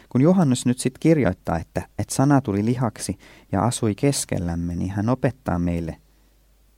Kun 0.08 0.20
Johannes 0.20 0.66
nyt 0.66 0.78
sitten 0.78 1.00
kirjoittaa, 1.00 1.58
että, 1.58 1.88
että 1.98 2.14
sana 2.14 2.40
tuli 2.40 2.64
lihaksi 2.64 3.18
ja 3.52 3.64
asui 3.64 3.94
keskellämme, 3.94 4.76
niin 4.76 4.90
hän 4.90 5.08
opettaa 5.08 5.58
meille, 5.58 5.96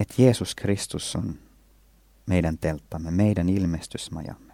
että 0.01 0.23
Jeesus 0.23 0.55
Kristus 0.55 1.17
on 1.17 1.35
meidän 2.27 2.59
telttamme, 2.59 3.11
meidän 3.11 3.49
ilmestysmajamme. 3.49 4.52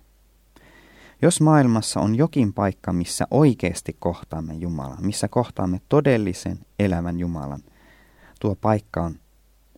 Jos 1.23 1.41
maailmassa 1.41 2.01
on 2.01 2.15
jokin 2.15 2.53
paikka, 2.53 2.93
missä 2.93 3.27
oikeasti 3.31 3.97
kohtaamme 3.99 4.55
Jumalan, 4.55 5.07
missä 5.07 5.29
kohtaamme 5.29 5.81
todellisen 5.89 6.59
elävän 6.79 7.19
Jumalan, 7.19 7.63
tuo 8.41 8.55
paikka 8.55 9.03
on 9.03 9.21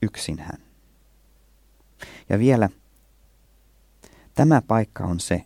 yksin 0.02 0.38
hän. 0.38 0.58
Ja 2.28 2.38
vielä 2.38 2.68
tämä 4.34 4.62
paikka 4.62 5.04
on 5.04 5.20
se, 5.20 5.44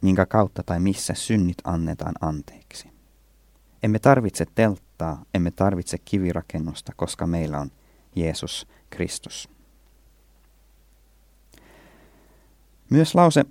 minkä 0.00 0.26
kautta 0.26 0.62
tai 0.62 0.80
missä 0.80 1.14
synnit 1.14 1.58
annetaan 1.64 2.14
anteeksi. 2.20 2.90
Emme 3.82 3.98
tarvitse 3.98 4.46
telttaa, 4.54 5.24
emme 5.34 5.50
tarvitse 5.50 5.98
kivirakennusta, 5.98 6.92
koska 6.96 7.26
meillä 7.26 7.60
on 7.60 7.70
Jeesus 8.16 8.66
Kristus. 8.90 9.48
Myös 12.90 13.14
lause 13.14 13.44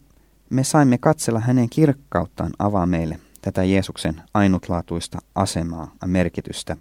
me 0.50 0.64
saimme 0.64 0.98
katsella 0.98 1.40
hänen 1.40 1.70
kirkkauttaan 1.70 2.52
avaa 2.60 2.86
meille 2.86 3.20
tätä 3.42 3.64
Jeesuksen 3.64 4.22
ainutlaatuista 4.34 5.20
asemaa 5.36 5.92
ja 6.02 6.08
merkitystä, 6.08 6.78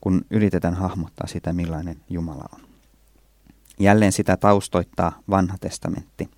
kun 0.00 0.24
yritetään 0.30 0.74
hahmottaa 0.74 1.26
sitä, 1.26 1.52
millainen 1.52 1.96
Jumala 2.10 2.44
on. 2.54 2.60
Jälleen 3.78 4.12
sitä 4.12 4.36
taustoittaa 4.36 5.18
vanha 5.30 5.56
testamentti. 5.60 6.28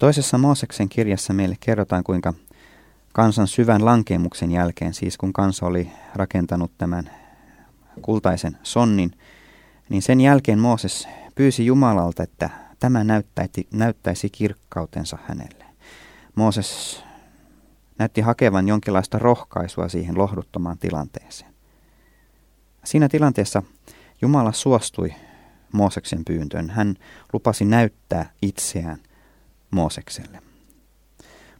Toisessa 0.00 0.38
Mooseksen 0.38 0.88
kirjassa 0.88 1.32
meille 1.32 1.56
kerrotaan, 1.60 2.04
kuinka 2.04 2.34
kansan 3.12 3.46
syvän 3.46 3.84
lankemuksen 3.84 4.52
jälkeen, 4.52 4.94
siis 4.94 5.18
kun 5.18 5.32
kansa 5.32 5.66
oli 5.66 5.90
rakentanut 6.14 6.70
tämän 6.78 7.10
kultaisen 8.02 8.58
sonnin, 8.62 9.12
niin 9.88 10.02
sen 10.02 10.20
jälkeen 10.20 10.58
Mooses 10.58 11.08
pyysi 11.34 11.66
Jumalalta, 11.66 12.22
että 12.22 12.50
tämä 12.80 13.04
näyttäisi, 13.04 13.68
näyttäisi 13.72 14.30
kirkkautensa 14.30 15.18
hänelle. 15.26 15.64
Mooses 16.34 17.02
näytti 17.98 18.20
hakevan 18.20 18.68
jonkinlaista 18.68 19.18
rohkaisua 19.18 19.88
siihen 19.88 20.18
lohduttomaan 20.18 20.78
tilanteeseen. 20.78 21.54
Siinä 22.84 23.08
tilanteessa 23.08 23.62
Jumala 24.22 24.52
suostui 24.52 25.14
Mooseksen 25.72 26.24
pyyntöön. 26.24 26.70
Hän 26.70 26.94
lupasi 27.32 27.64
näyttää 27.64 28.32
itseään 28.42 28.98
Moosekselle. 29.70 30.42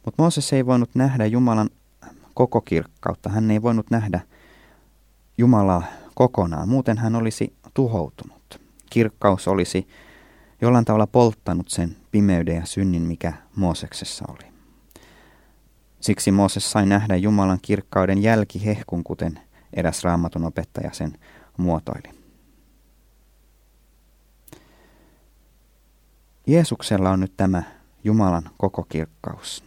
Mutta 0.05 0.23
Mooses 0.23 0.53
ei 0.53 0.65
voinut 0.65 0.89
nähdä 0.95 1.25
Jumalan 1.25 1.69
koko 2.33 2.61
kirkkautta. 2.61 3.29
Hän 3.29 3.51
ei 3.51 3.61
voinut 3.61 3.91
nähdä 3.91 4.21
Jumalaa 5.37 5.83
kokonaan. 6.15 6.69
Muuten 6.69 6.97
hän 6.97 7.15
olisi 7.15 7.53
tuhoutunut. 7.73 8.61
Kirkkaus 8.89 9.47
olisi 9.47 9.87
jollain 10.61 10.85
tavalla 10.85 11.07
polttanut 11.07 11.69
sen 11.69 11.97
pimeyden 12.11 12.55
ja 12.55 12.65
synnin, 12.65 13.01
mikä 13.01 13.33
Mooseksessa 13.55 14.25
oli. 14.29 14.51
Siksi 15.99 16.31
Mooses 16.31 16.71
sai 16.71 16.85
nähdä 16.85 17.15
Jumalan 17.15 17.59
kirkkauden 17.61 18.23
jälkihehkun, 18.23 19.03
kuten 19.03 19.39
eräs 19.73 20.03
raamatun 20.03 20.45
opettaja 20.45 20.93
sen 20.93 21.19
muotoili. 21.57 22.17
Jeesuksella 26.47 27.09
on 27.09 27.19
nyt 27.19 27.37
tämä 27.37 27.63
Jumalan 28.03 28.49
koko 28.57 28.83
kirkkaus. 28.83 29.63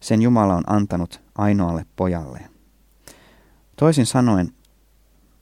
Sen 0.00 0.22
Jumala 0.22 0.54
on 0.54 0.64
antanut 0.66 1.20
ainoalle 1.34 1.86
pojalleen. 1.96 2.50
Toisin 3.76 4.06
sanoen, 4.06 4.52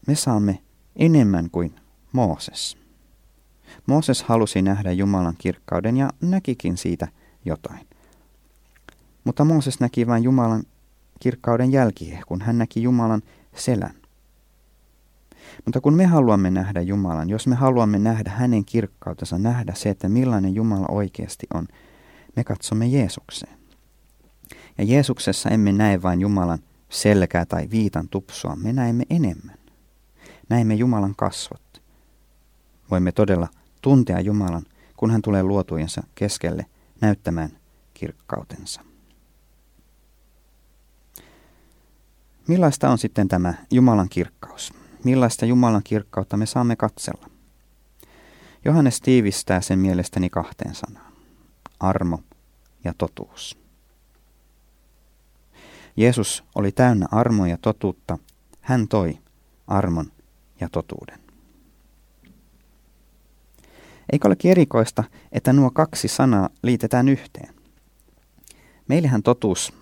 me 0.06 0.14
saamme 0.14 0.62
enemmän 0.96 1.50
kuin 1.50 1.80
Mooses. 2.12 2.81
Mooses 3.86 4.22
halusi 4.22 4.62
nähdä 4.62 4.92
Jumalan 4.92 5.34
kirkkauden 5.38 5.96
ja 5.96 6.10
näkikin 6.20 6.76
siitä 6.76 7.08
jotain. 7.44 7.86
Mutta 9.24 9.44
Mooses 9.44 9.80
näki 9.80 10.06
vain 10.06 10.24
Jumalan 10.24 10.62
kirkkauden 11.20 11.72
jälkihehkun. 11.72 12.40
Hän 12.40 12.58
näki 12.58 12.82
Jumalan 12.82 13.22
selän. 13.56 13.94
Mutta 15.64 15.80
kun 15.80 15.94
me 15.94 16.06
haluamme 16.06 16.50
nähdä 16.50 16.80
Jumalan, 16.80 17.30
jos 17.30 17.46
me 17.46 17.54
haluamme 17.54 17.98
nähdä 17.98 18.30
hänen 18.30 18.64
kirkkautensa, 18.64 19.38
nähdä 19.38 19.74
se, 19.74 19.90
että 19.90 20.08
millainen 20.08 20.54
Jumala 20.54 20.86
oikeasti 20.90 21.46
on, 21.54 21.68
me 22.36 22.44
katsomme 22.44 22.86
Jeesukseen. 22.86 23.58
Ja 24.78 24.84
Jeesuksessa 24.84 25.48
emme 25.48 25.72
näe 25.72 26.02
vain 26.02 26.20
Jumalan 26.20 26.58
selkää 26.88 27.46
tai 27.46 27.68
viitan 27.70 28.08
tupsua, 28.08 28.56
me 28.56 28.72
näemme 28.72 29.04
enemmän. 29.10 29.58
Näemme 30.48 30.74
Jumalan 30.74 31.14
kasvot. 31.16 31.82
Voimme 32.90 33.12
todella 33.12 33.48
tuntea 33.82 34.20
Jumalan, 34.20 34.62
kun 34.96 35.10
hän 35.10 35.22
tulee 35.22 35.42
luotujensa 35.42 36.02
keskelle 36.14 36.66
näyttämään 37.00 37.58
kirkkautensa. 37.94 38.80
Millaista 42.48 42.90
on 42.90 42.98
sitten 42.98 43.28
tämä 43.28 43.54
Jumalan 43.70 44.08
kirkkaus? 44.08 44.74
Millaista 45.04 45.46
Jumalan 45.46 45.82
kirkkautta 45.84 46.36
me 46.36 46.46
saamme 46.46 46.76
katsella? 46.76 47.30
Johannes 48.64 49.00
tiivistää 49.00 49.60
sen 49.60 49.78
mielestäni 49.78 50.30
kahteen 50.30 50.74
sanaan. 50.74 51.12
Armo 51.80 52.18
ja 52.84 52.94
totuus. 52.98 53.58
Jeesus 55.96 56.44
oli 56.54 56.72
täynnä 56.72 57.06
armoa 57.10 57.48
ja 57.48 57.58
totuutta. 57.58 58.18
Hän 58.60 58.88
toi 58.88 59.18
armon 59.66 60.12
ja 60.60 60.68
totuuden. 60.68 61.21
Eikö 64.12 64.28
olekin 64.28 64.50
erikoista, 64.50 65.04
että 65.32 65.52
nuo 65.52 65.70
kaksi 65.70 66.08
sanaa 66.08 66.48
liitetään 66.62 67.08
yhteen? 67.08 67.54
Meillähän 68.88 69.22
totuus 69.22 69.72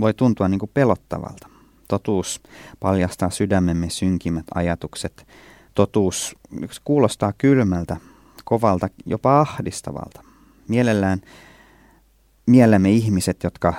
voi 0.00 0.14
tuntua 0.14 0.48
niin 0.48 0.58
kuin 0.58 0.70
pelottavalta. 0.74 1.48
Totuus 1.88 2.40
paljastaa 2.80 3.30
sydämemme 3.30 3.90
synkimmät 3.90 4.44
ajatukset. 4.54 5.26
Totuus 5.74 6.36
kuulostaa 6.84 7.32
kylmältä, 7.38 7.96
kovalta, 8.44 8.88
jopa 9.06 9.40
ahdistavalta. 9.40 10.22
Mielellään 10.68 11.20
mielemme 12.46 12.90
ihmiset, 12.90 13.42
jotka 13.44 13.74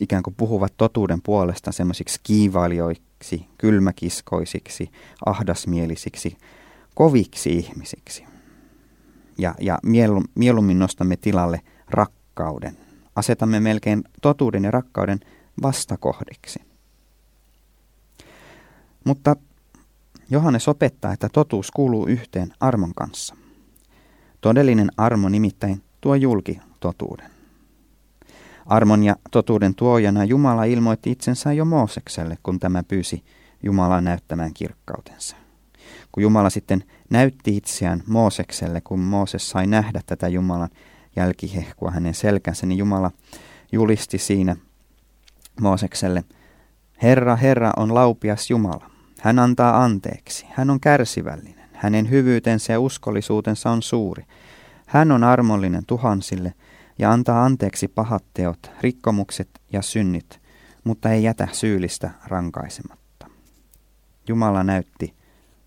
ikään 0.00 0.22
kuin 0.22 0.34
puhuvat 0.34 0.72
totuuden 0.76 1.22
puolesta 1.22 1.72
semmoisiksi 1.72 2.20
kiivailijoiksi, 2.22 3.46
kylmäkiskoisiksi, 3.58 4.90
ahdasmielisiksi, 5.26 6.36
koviksi 6.94 7.50
ihmisiksi. 7.50 8.27
Ja, 9.38 9.54
ja 9.60 9.78
mieluummin 10.34 10.78
nostamme 10.78 11.16
tilalle 11.16 11.60
rakkauden. 11.90 12.76
Asetamme 13.16 13.60
melkein 13.60 14.04
totuuden 14.22 14.64
ja 14.64 14.70
rakkauden 14.70 15.20
vastakohdiksi. 15.62 16.60
Mutta 19.04 19.36
Johannes 20.30 20.68
opettaa, 20.68 21.12
että 21.12 21.28
totuus 21.28 21.70
kuuluu 21.70 22.06
yhteen 22.06 22.52
armon 22.60 22.94
kanssa. 22.94 23.36
Todellinen 24.40 24.90
armo 24.96 25.28
nimittäin 25.28 25.82
tuo 26.00 26.14
julki 26.14 26.60
totuuden. 26.80 27.30
Armon 28.66 29.04
ja 29.04 29.16
totuuden 29.30 29.74
tuojana 29.74 30.24
Jumala 30.24 30.64
ilmoitti 30.64 31.10
itsensä 31.10 31.52
jo 31.52 31.64
Moosekselle, 31.64 32.38
kun 32.42 32.60
tämä 32.60 32.82
pyysi 32.82 33.24
Jumalaa 33.62 34.00
näyttämään 34.00 34.54
kirkkautensa. 34.54 35.36
Kun 36.12 36.22
Jumala 36.22 36.50
sitten 36.50 36.84
näytti 37.10 37.56
itseään 37.56 38.02
Moosekselle, 38.06 38.80
kun 38.80 39.00
Mooses 39.00 39.50
sai 39.50 39.66
nähdä 39.66 40.00
tätä 40.06 40.28
Jumalan 40.28 40.68
jälkihehkua 41.16 41.90
hänen 41.90 42.14
selkänsä, 42.14 42.66
niin 42.66 42.78
Jumala 42.78 43.10
julisti 43.72 44.18
siinä 44.18 44.56
Moosekselle, 45.60 46.24
Herra, 47.02 47.36
Herra 47.36 47.72
on 47.76 47.94
laupias 47.94 48.50
Jumala. 48.50 48.90
Hän 49.20 49.38
antaa 49.38 49.84
anteeksi. 49.84 50.46
Hän 50.50 50.70
on 50.70 50.80
kärsivällinen. 50.80 51.68
Hänen 51.72 52.10
hyvyytensä 52.10 52.72
ja 52.72 52.80
uskollisuutensa 52.80 53.70
on 53.70 53.82
suuri. 53.82 54.24
Hän 54.86 55.12
on 55.12 55.24
armollinen 55.24 55.86
tuhansille 55.86 56.54
ja 56.98 57.12
antaa 57.12 57.44
anteeksi 57.44 57.88
pahat 57.88 58.24
teot, 58.34 58.70
rikkomukset 58.80 59.48
ja 59.72 59.82
synnit, 59.82 60.40
mutta 60.84 61.10
ei 61.10 61.22
jätä 61.22 61.48
syyllistä 61.52 62.10
rankaisematta. 62.26 63.26
Jumala 64.28 64.64
näytti 64.64 65.14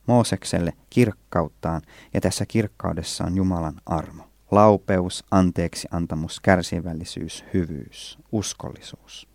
Moosekselle 0.07 0.73
kirkkauttaan 0.89 1.81
ja 2.13 2.21
tässä 2.21 2.45
kirkkaudessa 2.45 3.23
on 3.23 3.35
Jumalan 3.35 3.81
armo. 3.85 4.23
Laupeus, 4.51 5.23
anteeksi 5.31 5.87
antamus, 5.91 6.39
kärsivällisyys, 6.39 7.45
hyvyys, 7.53 8.19
uskollisuus. 8.31 9.27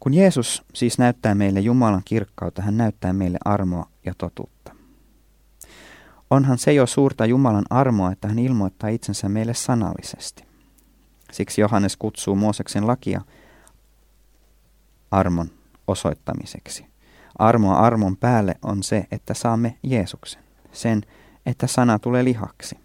Kun 0.00 0.14
Jeesus 0.14 0.62
siis 0.74 0.98
näyttää 0.98 1.34
meille 1.34 1.60
Jumalan 1.60 2.02
kirkkautta, 2.04 2.62
hän 2.62 2.76
näyttää 2.76 3.12
meille 3.12 3.38
armoa 3.44 3.88
ja 4.04 4.14
totuutta. 4.18 4.74
Onhan 6.30 6.58
se 6.58 6.72
jo 6.72 6.86
suurta 6.86 7.26
Jumalan 7.26 7.64
armoa, 7.70 8.12
että 8.12 8.28
hän 8.28 8.38
ilmoittaa 8.38 8.90
itsensä 8.90 9.28
meille 9.28 9.54
sanallisesti. 9.54 10.44
Siksi 11.32 11.60
Johannes 11.60 11.96
kutsuu 11.96 12.34
Mooseksen 12.34 12.86
lakia 12.86 13.20
armon 15.10 15.50
osoittamiseksi. 15.86 16.87
Armoa 17.38 17.78
armon 17.78 18.16
päälle 18.16 18.54
on 18.62 18.82
se, 18.82 19.06
että 19.10 19.34
saamme 19.34 19.78
Jeesuksen. 19.82 20.42
Sen, 20.72 21.02
että 21.46 21.66
sana 21.66 21.98
tulee 21.98 22.24
lihaksi. 22.24 22.78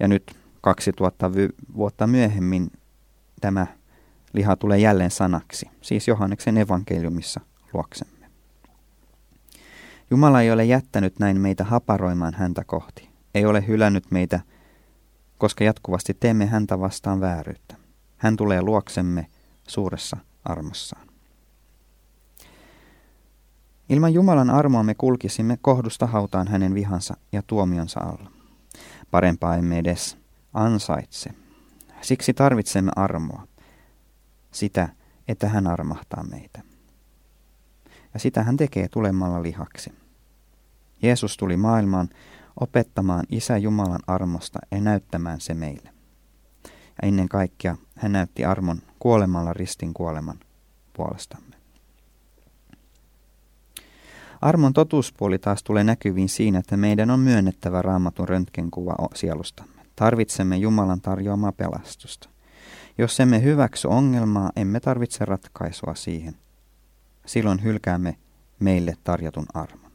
Ja 0.00 0.08
nyt 0.08 0.36
2000 0.60 1.30
vuotta 1.76 2.06
myöhemmin 2.06 2.70
tämä 3.40 3.66
liha 4.32 4.56
tulee 4.56 4.78
jälleen 4.78 5.10
sanaksi, 5.10 5.70
siis 5.80 6.08
Johanneksen 6.08 6.58
evankeliumissa 6.58 7.40
luoksemme. 7.72 8.26
Jumala 10.10 10.40
ei 10.40 10.50
ole 10.50 10.64
jättänyt 10.64 11.18
näin 11.18 11.40
meitä 11.40 11.64
haparoimaan 11.64 12.34
häntä 12.34 12.64
kohti. 12.64 13.08
Ei 13.34 13.46
ole 13.46 13.66
hylännyt 13.66 14.10
meitä, 14.10 14.40
koska 15.38 15.64
jatkuvasti 15.64 16.14
teemme 16.14 16.46
häntä 16.46 16.80
vastaan 16.80 17.20
vääryyttä. 17.20 17.76
Hän 18.16 18.36
tulee 18.36 18.62
luoksemme 18.62 19.26
suuressa 19.68 20.16
armossaan. 20.44 21.05
Ilman 23.88 24.14
Jumalan 24.14 24.50
armoa 24.50 24.82
me 24.82 24.94
kulkisimme 24.94 25.58
kohdusta 25.62 26.06
hautaan 26.06 26.48
hänen 26.48 26.74
vihansa 26.74 27.16
ja 27.32 27.42
tuomionsa 27.46 28.00
alla. 28.00 28.30
Parempaa 29.10 29.56
emme 29.56 29.78
edes 29.78 30.18
ansaitse. 30.54 31.30
Siksi 32.00 32.34
tarvitsemme 32.34 32.92
armoa 32.96 33.46
sitä, 34.50 34.88
että 35.28 35.48
hän 35.48 35.66
armahtaa 35.66 36.24
meitä. 36.24 36.62
Ja 38.14 38.20
sitä 38.20 38.42
hän 38.42 38.56
tekee 38.56 38.88
tulemalla 38.88 39.42
lihaksi. 39.42 39.92
Jeesus 41.02 41.36
tuli 41.36 41.56
maailmaan 41.56 42.08
opettamaan 42.60 43.24
Isä 43.30 43.56
Jumalan 43.56 44.02
armosta 44.06 44.58
ja 44.70 44.80
näyttämään 44.80 45.40
se 45.40 45.54
meille. 45.54 45.90
Ja 46.64 47.08
ennen 47.08 47.28
kaikkea 47.28 47.76
hän 47.96 48.12
näytti 48.12 48.44
armon 48.44 48.82
kuolemalla 48.98 49.52
ristin 49.52 49.94
kuoleman 49.94 50.40
puolestamme. 50.92 51.55
Armon 54.40 54.72
totuuspuoli 54.72 55.38
taas 55.38 55.62
tulee 55.62 55.84
näkyviin 55.84 56.28
siinä, 56.28 56.58
että 56.58 56.76
meidän 56.76 57.10
on 57.10 57.20
myönnettävä 57.20 57.82
raamatun 57.82 58.28
röntgenkuva 58.28 58.94
sielustamme. 59.14 59.82
Tarvitsemme 59.96 60.56
Jumalan 60.56 61.00
tarjoamaa 61.00 61.52
pelastusta. 61.52 62.28
Jos 62.98 63.20
emme 63.20 63.42
hyväksy 63.42 63.88
ongelmaa, 63.88 64.50
emme 64.56 64.80
tarvitse 64.80 65.24
ratkaisua 65.24 65.94
siihen. 65.94 66.34
Silloin 67.26 67.62
hylkäämme 67.62 68.16
meille 68.60 68.96
tarjotun 69.04 69.46
armon. 69.54 69.90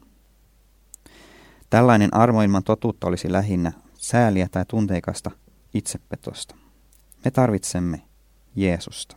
Tällainen 1.70 2.14
armo 2.14 2.42
ilman 2.42 2.64
totuutta 2.64 3.06
olisi 3.06 3.32
lähinnä 3.32 3.72
sääliä 3.94 4.48
tai 4.48 4.64
tunteikasta 4.68 5.30
itsepetosta. 5.74 6.54
Me 7.24 7.30
tarvitsemme 7.30 8.02
Jeesusta. 8.56 9.16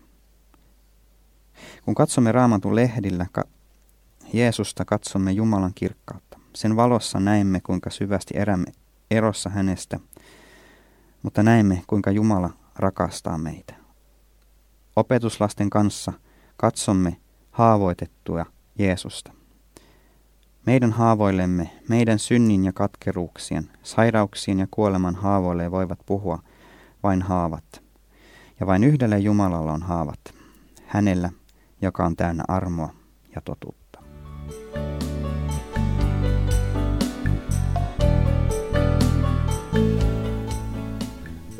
Kun 1.85 1.95
katsomme 1.95 2.31
raamatun 2.31 2.75
lehdillä 2.75 3.25
Jeesusta, 4.33 4.85
katsomme 4.85 5.31
Jumalan 5.31 5.71
kirkkautta. 5.75 6.39
Sen 6.53 6.75
valossa 6.75 7.19
näemme, 7.19 7.59
kuinka 7.61 7.89
syvästi 7.89 8.33
erämme 8.37 8.71
erossa 9.11 9.49
hänestä, 9.49 9.99
mutta 11.23 11.43
näemme, 11.43 11.83
kuinka 11.87 12.11
Jumala 12.11 12.49
rakastaa 12.75 13.37
meitä. 13.37 13.73
Opetuslasten 14.95 15.69
kanssa 15.69 16.13
katsomme 16.57 17.17
haavoitettua 17.51 18.45
Jeesusta. 18.79 19.31
Meidän 20.65 20.91
haavoillemme, 20.91 21.71
meidän 21.89 22.19
synnin 22.19 22.65
ja 22.65 22.73
katkeruuksien, 22.73 23.69
sairauksien 23.83 24.59
ja 24.59 24.67
kuoleman 24.71 25.15
haavoille 25.15 25.71
voivat 25.71 25.99
puhua 26.05 26.39
vain 27.03 27.21
haavat. 27.21 27.83
Ja 28.59 28.67
vain 28.67 28.83
yhdelle 28.83 29.19
Jumalalla 29.19 29.73
on 29.73 29.81
haavat, 29.81 30.19
hänellä, 30.87 31.29
joka 31.81 32.05
on 32.05 32.15
täynnä 32.15 32.43
armoa 32.47 32.93
ja 33.35 33.41
totuutta. 33.41 33.84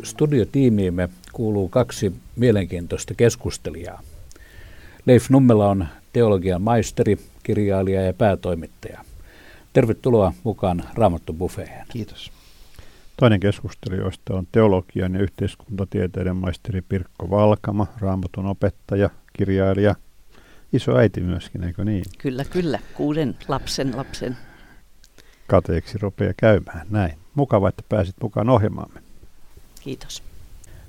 Studiotiimiimme 0.04 1.10
kuuluu 1.34 1.69
kaksi 1.69 2.13
mielenkiintoista 2.36 3.13
keskustelijaa. 3.13 4.01
Leif 5.06 5.30
Nummela 5.30 5.69
on 5.69 5.88
teologian 6.13 6.62
maisteri, 6.62 7.17
kirjailija 7.43 8.01
ja 8.01 8.13
päätoimittaja. 8.13 8.99
Tervetuloa 9.73 10.34
mukaan 10.43 10.84
Raamattobufeen. 10.93 11.86
Kiitos. 11.89 12.32
Toinen 13.19 13.39
keskustelijoista 13.39 14.34
on 14.34 14.47
teologian 14.51 15.13
ja 15.13 15.21
yhteiskuntatieteiden 15.21 16.36
maisteri 16.36 16.82
Pirkko 16.82 17.30
Valkama, 17.30 17.88
raamatun 17.99 18.45
opettaja, 18.45 19.10
kirjailija 19.34 19.95
iso 20.73 20.97
äiti 20.97 21.21
myöskin, 21.21 21.63
eikö 21.63 21.86
niin? 21.86 22.04
Kyllä, 22.17 22.45
kyllä. 22.45 22.80
Kuuden 22.93 23.36
lapsen 23.47 23.97
lapsen. 23.97 24.38
Kateeksi 25.47 25.97
rupeaa 25.97 26.34
käymään, 26.38 26.88
näin. 26.89 27.13
Mukava, 27.36 27.69
että 27.69 27.84
pääsit 27.89 28.15
mukaan 28.21 28.49
ohjelmaamme. 28.49 28.99
Kiitos. 29.82 30.23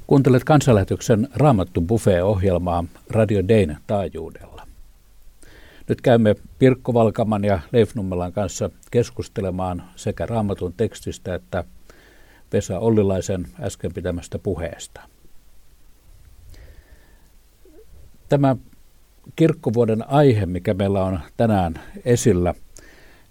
Kuuntelet 0.07 0.45
kansanlähetyksen 0.45 1.29
Raamattu 1.35 1.81
Buffet-ohjelmaa 1.81 2.85
Radio 3.11 3.49
Dayn 3.49 3.77
taajuudella. 3.87 4.67
Nyt 5.89 6.01
käymme 6.01 6.37
Pirkko 6.59 6.95
Valkaman 6.95 7.45
ja 7.45 7.61
Leif 7.73 7.95
Nummelan 7.95 8.33
kanssa 8.33 8.71
keskustelemaan 8.91 9.85
sekä 9.97 10.27
Raamatun 10.27 10.73
tekstistä 10.77 11.35
että 11.35 11.65
Vesa 12.53 12.79
Ollilaisen 12.79 13.49
äsken 13.61 13.93
pitämästä 13.95 14.39
puheesta. 14.39 15.01
Tämä 18.29 18.57
kirkkovuoden 19.37 20.11
aihe, 20.11 20.47
mikä 20.47 20.75
meillä 20.75 21.05
on 21.05 21.21
tänään 21.37 21.75
esillä, 22.05 22.55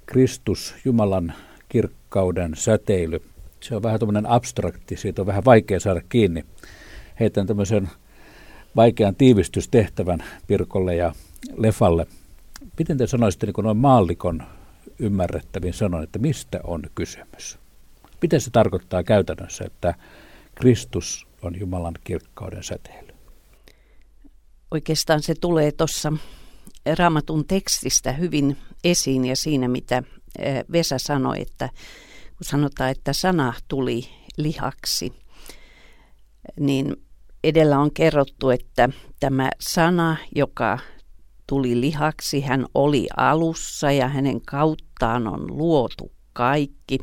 Kristus, 0.06 0.76
Jumalan 0.86 1.34
kirkkauden 1.70 2.56
säteily, 2.56 3.22
se 3.60 3.76
on 3.76 3.84
vähän 3.84 4.00
tämmöinen 4.00 4.26
abstrakti, 4.26 4.98
siitä 4.98 5.22
on 5.22 5.26
vähän 5.26 5.46
vaikea 5.46 5.80
saada 5.80 6.02
kiinni. 6.10 6.46
Heitän 7.20 7.48
tämmöisen 7.48 7.90
vaikean 8.76 9.16
tiivistystehtävän 9.16 10.24
Pirkolle 10.48 10.96
ja 10.96 11.14
Lefalle. 11.58 12.08
Miten 12.80 12.98
te 12.98 13.08
sanoisitte 13.08 13.46
niin 13.46 13.64
noin 13.64 13.78
maallikon 13.78 14.44
ymmärrettävin 15.00 15.74
sanoin, 15.74 16.04
että 16.04 16.20
mistä 16.20 16.60
on 16.64 16.84
kysymys? 16.96 17.60
Mitä 18.22 18.40
se 18.40 18.52
tarkoittaa 18.52 19.04
käytännössä, 19.04 19.66
että 19.66 19.94
Kristus 20.56 21.28
on 21.42 21.60
Jumalan 21.60 21.96
kirkkauden 22.04 22.64
säteily? 22.64 23.05
Oikeastaan 24.72 25.22
se 25.22 25.36
tulee 25.42 25.72
tuossa 25.72 26.14
raamatun 26.98 27.48
tekstistä 27.48 28.12
hyvin 28.12 28.58
esiin 28.84 29.26
ja 29.26 29.36
siinä, 29.36 29.68
mitä 29.68 30.04
Vesa 30.72 30.98
sanoi, 30.98 31.42
että 31.42 31.70
kun 32.38 32.46
sanotaan, 32.46 32.92
että 32.92 33.14
sana 33.14 33.54
tuli 33.68 34.10
lihaksi, 34.38 35.14
niin 36.60 36.96
edellä 37.44 37.80
on 37.80 37.94
kerrottu, 37.94 38.50
että 38.50 38.90
tämä 39.20 39.50
sana, 39.60 40.18
joka 40.36 40.80
tuli 41.48 41.82
lihaksi, 41.82 42.42
hän 42.42 42.66
oli 42.74 43.08
alussa 43.18 43.92
ja 43.92 44.08
hänen 44.08 44.42
kauttaan 44.42 45.28
on 45.28 45.58
luotu 45.58 46.12
kaikki. 46.34 47.00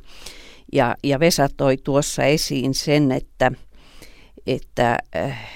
Ja, 0.72 0.96
ja 1.04 1.20
Vesa 1.20 1.48
toi 1.56 1.76
tuossa 1.76 2.24
esiin 2.24 2.74
sen, 2.74 3.12
että, 3.12 3.52
että 4.46 4.98
äh, 5.16 5.50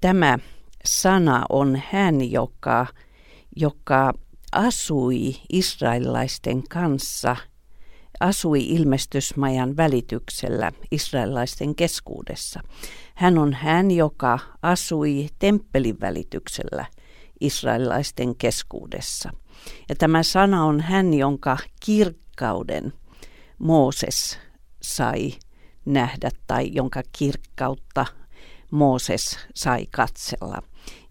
tämä 0.00 0.38
sana 0.84 1.44
on 1.48 1.82
hän, 1.90 2.30
joka, 2.30 2.86
joka 3.56 4.12
asui 4.52 5.36
israelilaisten 5.52 6.62
kanssa, 6.68 7.36
asui 8.20 8.66
ilmestysmajan 8.66 9.76
välityksellä 9.76 10.72
israelilaisten 10.90 11.74
keskuudessa. 11.74 12.60
Hän 13.14 13.38
on 13.38 13.52
hän, 13.52 13.90
joka 13.90 14.38
asui 14.62 15.28
temppelin 15.38 16.00
välityksellä 16.00 16.86
israelilaisten 17.40 18.36
keskuudessa. 18.36 19.30
Ja 19.88 19.94
tämä 19.96 20.22
sana 20.22 20.64
on 20.64 20.80
hän, 20.80 21.14
jonka 21.14 21.56
kirkkauden 21.84 22.92
Mooses 23.58 24.38
sai 24.82 25.32
nähdä 25.84 26.30
tai 26.46 26.70
jonka 26.72 27.02
kirkkautta 27.18 28.06
Mooses 28.70 29.38
sai 29.54 29.86
katsella. 29.90 30.62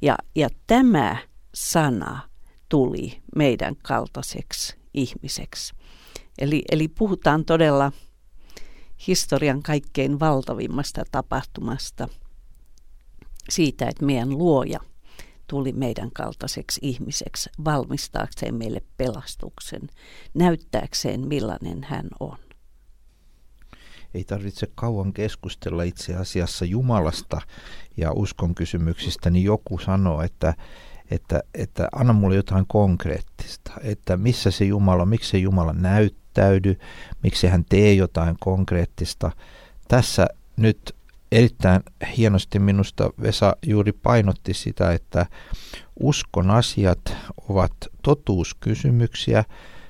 Ja, 0.02 0.16
ja 0.36 0.50
tämä 0.68 1.18
sana 1.54 2.30
tuli 2.70 3.22
meidän 3.36 3.76
kaltaiseksi 3.76 4.76
ihmiseksi. 4.94 5.74
Eli, 6.38 6.62
eli 6.72 6.88
puhutaan 6.88 7.46
todella 7.46 7.92
historian 9.08 9.64
kaikkein 9.64 10.20
valtavimmasta 10.20 11.04
tapahtumasta 11.12 12.08
siitä, 13.50 13.88
että 13.90 14.06
meidän 14.06 14.30
luoja 14.30 14.80
tuli 15.48 15.74
meidän 15.74 16.12
kaltaiseksi 16.12 16.80
ihmiseksi 16.84 17.50
valmistaakseen 17.66 18.56
meille 18.56 18.82
pelastuksen, 18.98 19.82
näyttääkseen 20.34 21.28
millainen 21.28 21.84
hän 21.84 22.08
on 22.20 22.38
ei 24.14 24.24
tarvitse 24.24 24.68
kauan 24.76 25.14
keskustella 25.14 25.84
itse 25.84 26.16
asiassa 26.16 26.66
Jumalasta 26.66 27.42
ja 27.98 28.12
uskon 28.12 28.56
kysymyksistä, 28.56 29.30
niin 29.30 29.46
joku 29.46 29.80
sanoo, 29.80 30.22
että, 30.22 30.54
että, 31.12 31.44
että 31.54 31.88
anna 31.96 32.14
mulle 32.14 32.36
jotain 32.36 32.66
konkreettista, 32.68 33.72
että 33.82 34.18
missä 34.18 34.52
se 34.52 34.66
Jumala, 34.66 35.06
miksi 35.06 35.30
se 35.30 35.38
Jumala 35.38 35.74
näyttäydy, 35.74 36.80
miksi 37.24 37.48
hän 37.48 37.66
tee 37.70 37.94
jotain 37.94 38.36
konkreettista. 38.40 39.32
Tässä 39.88 40.28
nyt 40.58 40.96
erittäin 41.32 41.82
hienosti 42.18 42.60
minusta 42.60 43.10
Vesa 43.22 43.56
juuri 43.66 43.92
painotti 43.92 44.54
sitä, 44.54 44.92
että 44.92 45.26
uskon 46.00 46.52
asiat 46.52 47.16
ovat 47.50 47.74
totuuskysymyksiä. 48.04 49.44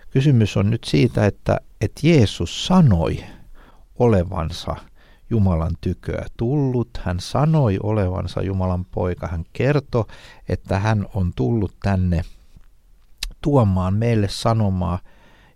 Kysymys 0.10 0.58
on 0.58 0.70
nyt 0.70 0.84
siitä, 0.84 1.26
että, 1.26 1.60
että 1.82 2.08
Jeesus 2.08 2.66
sanoi 2.66 3.24
olevansa 4.02 4.76
Jumalan 5.30 5.76
tyköä 5.82 6.26
tullut. 6.38 6.90
Hän 7.04 7.20
sanoi 7.20 7.80
olevansa 7.84 8.42
Jumalan 8.42 8.86
poika. 8.86 9.28
Hän 9.28 9.44
kertoi, 9.54 10.06
että 10.50 10.80
hän 10.80 11.08
on 11.14 11.32
tullut 11.36 11.76
tänne 11.84 12.22
tuomaan 13.42 13.94
meille 13.94 14.28
sanomaa 14.30 15.00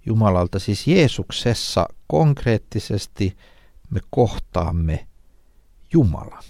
Jumalalta. 0.06 0.60
Siis 0.60 0.88
Jeesuksessa 0.88 1.86
konkreettisesti 2.08 3.38
me 3.90 4.00
kohtaamme 4.10 5.08
Jumalan. 5.94 6.44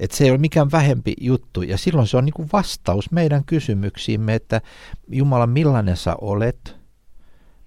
Et 0.00 0.10
se 0.10 0.24
ei 0.24 0.30
ole 0.30 0.38
mikään 0.38 0.72
vähempi 0.72 1.14
juttu. 1.20 1.62
Ja 1.62 1.78
silloin 1.78 2.06
se 2.06 2.16
on 2.16 2.24
niin 2.24 2.48
vastaus 2.52 3.10
meidän 3.10 3.44
kysymyksiimme, 3.44 4.34
että 4.34 4.60
Jumala, 5.08 5.46
millainen 5.46 5.96
sä 5.96 6.14
olet, 6.20 6.76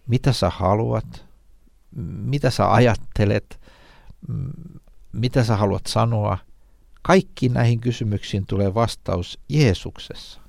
mitä 0.07 0.33
sä 0.33 0.49
haluat, 0.49 1.26
mitä 1.95 2.49
sä 2.49 2.73
ajattelet, 2.73 3.59
mitä 5.11 5.43
sä 5.43 5.55
haluat 5.55 5.85
sanoa. 5.87 6.37
Kaikki 7.01 7.49
näihin 7.49 7.79
kysymyksiin 7.79 8.45
tulee 8.45 8.73
vastaus 8.73 9.39
Jeesuksessa. 9.49 10.41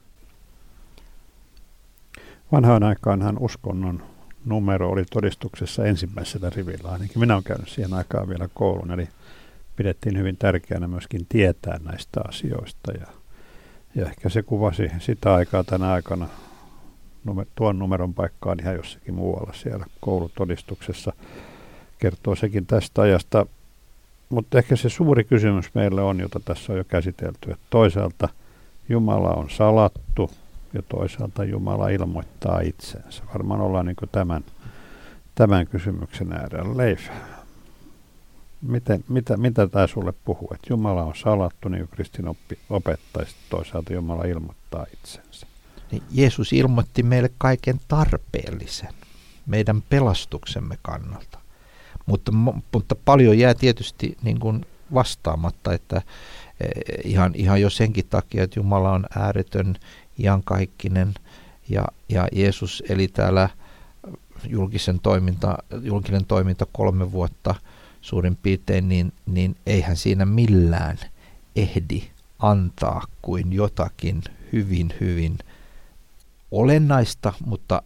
Vanhaan 2.53 2.83
aikaanhan 2.83 3.38
uskonnon 3.38 4.03
numero 4.44 4.90
oli 4.90 5.05
todistuksessa 5.05 5.85
ensimmäisellä 5.85 6.51
rivillä. 6.51 6.90
Ainakin 6.90 7.18
minä 7.18 7.35
olen 7.35 7.44
käynyt 7.44 7.68
siihen 7.68 7.92
aikaan 7.92 8.29
vielä 8.29 8.48
koulun, 8.55 8.90
eli 8.90 9.09
pidettiin 9.77 10.18
hyvin 10.18 10.37
tärkeänä 10.37 10.88
myöskin 10.88 11.27
tietää 11.29 11.79
näistä 11.85 12.20
asioista. 12.29 12.92
Ja, 12.92 13.07
ja 13.94 14.07
ehkä 14.07 14.29
se 14.29 14.42
kuvasi 14.42 14.90
sitä 14.98 15.35
aikaa 15.35 15.64
tänä 15.64 15.92
aikana 15.92 16.29
tuon 17.55 17.79
numeron 17.79 18.15
paikkaan 18.15 18.61
ihan 18.61 18.75
jossakin 18.75 19.15
muualla 19.15 19.53
siellä 19.53 19.87
koulutodistuksessa. 20.01 21.13
Kertoo 21.99 22.37
sekin 22.37 22.67
tästä 22.67 23.03
ajasta. 23.03 23.47
Mutta 24.29 24.59
ehkä 24.59 24.77
se 24.77 24.89
suuri 24.89 25.25
kysymys 25.25 25.75
meille 25.75 26.03
on, 26.03 26.21
jota 26.21 26.41
tässä 26.45 26.73
on 26.73 26.79
jo 26.79 26.85
käsitelty, 26.85 27.51
että 27.51 27.67
toisaalta 27.71 28.29
Jumala 28.89 29.31
on 29.31 29.51
salattu 29.51 30.31
ja 30.73 30.83
toisaalta 30.83 31.45
Jumala 31.45 31.89
ilmoittaa 31.89 32.61
itsensä. 32.61 33.23
Varmaan 33.33 33.61
ollaan 33.61 33.87
niin 33.87 33.97
tämän, 34.13 34.45
tämän 35.35 35.67
kysymyksen 35.67 36.33
äärellä. 36.33 36.77
Leif, 36.77 37.09
miten, 38.63 39.05
mitä, 39.09 39.37
mitä 39.37 39.67
tämä 39.67 39.87
sulle 39.87 40.13
puhuu? 40.25 40.49
Että 40.55 40.67
Jumala 40.71 41.05
on 41.05 41.17
salattu, 41.17 41.69
niin 41.69 41.81
kuin 41.81 41.97
Kristin 41.97 42.29
oppi, 42.29 42.59
opettaisi, 42.71 43.35
toisaalta 43.51 43.93
Jumala 43.93 44.25
ilmoittaa 44.25 44.87
itsensä 44.93 45.47
niin 45.90 46.03
Jeesus 46.11 46.53
ilmoitti 46.53 47.03
meille 47.03 47.31
kaiken 47.38 47.81
tarpeellisen 47.88 48.94
meidän 49.46 49.83
pelastuksemme 49.83 50.79
kannalta. 50.83 51.38
Mutta, 52.07 52.33
mutta 52.72 52.96
paljon 53.05 53.38
jää 53.38 53.55
tietysti 53.55 54.16
niin 54.22 54.40
kuin 54.40 54.66
vastaamatta, 54.94 55.72
että 55.72 55.96
eh, 55.96 56.70
ihan, 57.05 57.33
ihan 57.35 57.61
jo 57.61 57.70
senkin 57.70 58.07
takia, 58.11 58.42
että 58.42 58.61
Jumala 58.61 58.92
on 58.92 59.07
ääretön, 59.18 59.77
iankaikkinen 60.18 61.14
ja, 61.68 61.85
ja 62.09 62.29
Jeesus 62.33 62.83
eli 62.88 63.09
täällä 63.09 63.48
julkisen 64.48 65.01
toiminta, 65.01 65.59
julkinen 65.83 66.24
toiminta 66.24 66.66
kolme 66.72 67.12
vuotta 67.12 67.55
suurin 68.01 68.37
piirtein, 68.37 68.88
niin, 68.88 69.12
niin 69.27 69.57
eihän 69.66 69.96
siinä 69.96 70.24
millään 70.24 70.98
ehdi 71.57 72.03
antaa 72.38 73.05
kuin 73.22 73.53
jotakin 73.53 74.22
hyvin, 74.53 74.94
hyvin 75.01 75.38
olennaista, 76.51 77.33
mutta 77.47 77.83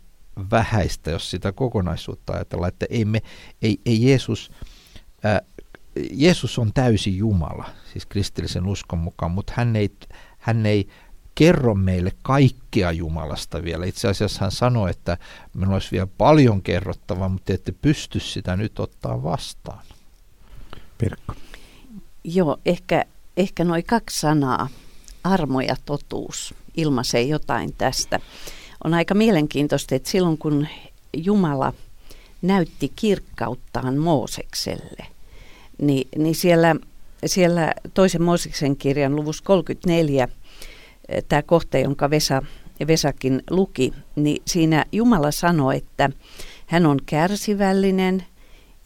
vähäistä, 0.50 1.10
jos 1.10 1.30
sitä 1.30 1.52
kokonaisuutta 1.52 2.32
ajatellaan, 2.32 2.68
että 2.68 2.86
ei, 2.90 3.04
me, 3.04 3.22
ei, 3.62 3.80
ei 3.86 4.06
Jeesus, 4.06 4.50
ää, 5.24 5.40
Jeesus 6.10 6.58
on 6.58 6.72
täysi 6.74 7.16
Jumala, 7.16 7.70
siis 7.92 8.06
kristillisen 8.06 8.66
uskon 8.66 8.98
mukaan, 8.98 9.32
mutta 9.32 9.52
hän 9.56 9.76
ei, 9.76 9.90
hän 10.38 10.66
ei 10.66 10.88
kerro 11.34 11.74
meille 11.74 12.12
kaikkea 12.22 12.92
Jumalasta 12.92 13.62
vielä. 13.62 13.86
Itse 13.86 14.08
asiassa 14.08 14.40
hän 14.40 14.52
sanoi, 14.52 14.90
että 14.90 15.18
minulla 15.54 15.74
olisi 15.74 15.90
vielä 15.92 16.08
paljon 16.18 16.62
kerrottavaa, 16.62 17.28
mutta 17.28 17.52
ette 17.52 17.72
pysty 17.72 18.20
sitä 18.20 18.56
nyt 18.56 18.78
ottaa 18.78 19.22
vastaan. 19.22 19.84
Pirkko. 20.98 21.34
Joo, 22.24 22.56
ehkä, 22.66 23.04
ehkä 23.36 23.64
noin 23.64 23.84
kaksi 23.84 24.20
sanaa, 24.20 24.68
armo 25.24 25.60
ja 25.60 25.76
totuus, 25.84 26.54
ilmaisee 26.76 27.22
jotain 27.22 27.74
tästä. 27.78 28.20
On 28.84 28.94
aika 28.94 29.14
mielenkiintoista, 29.14 29.94
että 29.94 30.10
silloin 30.10 30.38
kun 30.38 30.66
Jumala 31.16 31.72
näytti 32.42 32.92
kirkkauttaan 32.96 33.98
Moosekselle, 33.98 35.06
niin, 35.82 36.08
niin 36.18 36.34
siellä, 36.34 36.76
siellä 37.26 37.74
toisen 37.94 38.22
Mooseksen 38.22 38.76
kirjan 38.76 39.16
luvussa 39.16 39.44
34– 39.44 40.28
tämä 41.28 41.42
kohta, 41.42 41.78
jonka 41.78 42.10
Vesa, 42.10 42.42
Vesakin 42.86 43.42
luki, 43.50 43.92
niin 44.16 44.42
siinä 44.46 44.84
Jumala 44.92 45.30
sanoi, 45.30 45.76
että 45.76 46.10
hän 46.66 46.86
on 46.86 46.98
kärsivällinen 47.06 48.24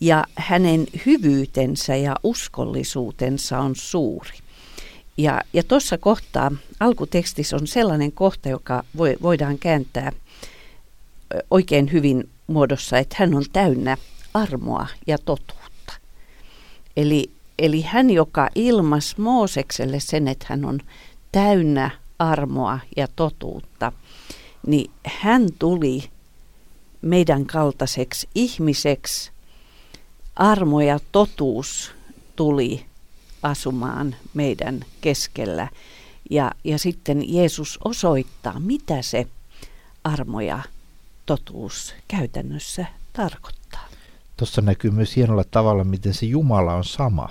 ja 0.01 0.25
hänen 0.35 0.87
hyvyytensä 1.07 1.97
ja 1.97 2.17
uskollisuutensa 2.23 3.59
on 3.59 3.77
suuri. 3.77 4.39
Ja, 5.17 5.41
ja 5.53 5.63
tuossa 5.63 5.99
kohtaa, 5.99 6.53
alkutekstissä 6.81 7.57
on 7.57 7.67
sellainen 7.67 8.13
kohta, 8.13 8.49
joka 8.49 8.85
voi, 8.97 9.17
voidaan 9.23 9.59
kääntää 9.59 10.13
oikein 11.51 11.93
hyvin 11.93 12.29
muodossa, 12.47 12.99
että 12.99 13.17
hän 13.19 13.35
on 13.35 13.45
täynnä 13.53 13.97
armoa 14.35 14.87
ja 15.07 15.19
totuutta. 15.19 15.93
Eli, 16.97 17.31
eli 17.59 17.83
hän, 17.83 18.11
joka 18.11 18.49
ilmas 18.55 19.19
Moosekselle 19.19 20.01
sen, 20.01 20.29
että 20.29 20.47
hän 20.49 20.65
on 20.65 20.81
täynnä 21.33 21.91
armoa 22.19 22.79
ja 22.97 23.09
totuutta, 23.17 23.93
niin 24.67 24.91
hän 25.07 25.47
tuli 25.59 26.11
meidän 27.03 27.47
kaltaiseksi 27.47 28.29
ihmiseksi. 28.35 29.31
Armo 30.37 30.81
ja 30.81 30.99
totuus 31.13 31.93
tuli 32.37 32.87
asumaan 33.43 34.17
meidän 34.35 34.85
keskellä. 35.01 35.69
Ja, 36.31 36.53
ja 36.65 36.79
sitten 36.79 37.35
Jeesus 37.35 37.79
osoittaa, 37.85 38.61
mitä 38.61 39.03
se 39.03 39.27
armo 40.05 40.41
ja 40.41 40.63
totuus 41.27 41.95
käytännössä 42.09 42.87
tarkoittaa. 43.13 43.89
Tuossa 44.37 44.61
näkyy 44.61 44.91
myös 44.91 45.17
hienolla 45.17 45.45
tavalla, 45.51 45.85
miten 45.85 46.15
se 46.15 46.27
Jumala 46.27 46.75
on 46.75 46.85
sama. 46.85 47.29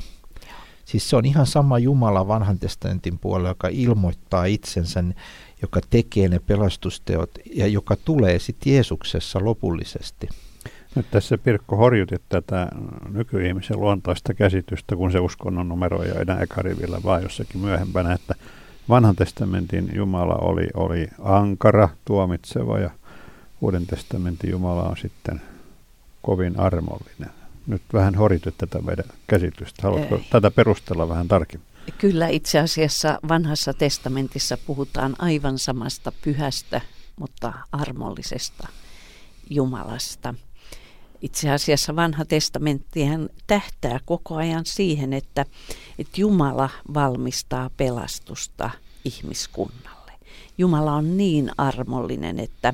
Siis 0.85 1.09
se 1.09 1.15
on 1.15 1.25
ihan 1.25 1.47
sama 1.47 1.79
Jumala 1.79 2.27
vanhan 2.27 2.59
testamentin 2.59 3.19
puolella, 3.19 3.49
joka 3.49 3.67
ilmoittaa 3.67 4.45
itsensä, 4.45 5.03
joka 5.61 5.79
tekee 5.89 6.27
ne 6.27 6.39
pelastusteot 6.39 7.31
ja 7.55 7.67
joka 7.67 7.95
tulee 7.95 8.39
sitten 8.39 8.73
Jeesuksessa 8.73 9.39
lopullisesti. 9.45 10.29
Nyt 10.95 11.11
tässä 11.11 11.37
Pirkko 11.37 11.75
horjutit 11.75 12.21
tätä 12.29 12.67
nykyihmisen 13.09 13.79
luontaista 13.79 14.33
käsitystä, 14.33 14.95
kun 14.95 15.11
se 15.11 15.19
uskonnon 15.19 15.69
numero 15.69 16.03
ei 16.03 16.11
enää 16.21 16.39
ekarivillä, 16.39 16.99
vaan 17.03 17.23
jossakin 17.23 17.61
myöhempänä, 17.61 18.13
että 18.13 18.35
vanhan 18.89 19.15
testamentin 19.15 19.91
Jumala 19.95 20.35
oli, 20.35 20.67
oli 20.73 21.07
ankara, 21.23 21.89
tuomitseva 22.05 22.79
ja 22.79 22.89
uuden 23.61 23.87
testamentin 23.87 24.49
Jumala 24.49 24.83
on 24.83 24.97
sitten 24.97 25.41
kovin 26.21 26.59
armollinen 26.59 27.29
nyt 27.67 27.81
vähän 27.93 28.15
horitit 28.15 28.57
tätä 28.57 28.81
meidän 28.81 29.05
käsitystä. 29.27 29.81
Haluatko 29.83 30.15
Ei. 30.15 30.25
tätä 30.29 30.51
perustella 30.51 31.09
vähän 31.09 31.27
tarkemmin? 31.27 31.67
Kyllä 31.97 32.27
itse 32.27 32.59
asiassa 32.59 33.19
vanhassa 33.27 33.73
testamentissa 33.73 34.57
puhutaan 34.57 35.15
aivan 35.19 35.59
samasta 35.59 36.11
pyhästä, 36.23 36.81
mutta 37.19 37.53
armollisesta 37.71 38.67
Jumalasta. 39.49 40.33
Itse 41.25 41.49
asiassa 41.49 41.95
vanha 41.95 42.25
testamenttihan 42.25 43.29
tähtää 43.47 43.99
koko 44.05 44.35
ajan 44.35 44.65
siihen, 44.65 45.13
että, 45.13 45.45
että 45.99 46.21
Jumala 46.21 46.69
valmistaa 46.93 47.69
pelastusta 47.77 48.69
ihmiskunnalle. 49.05 50.11
Jumala 50.57 50.93
on 50.93 51.17
niin 51.17 51.51
armollinen, 51.57 52.39
että, 52.39 52.73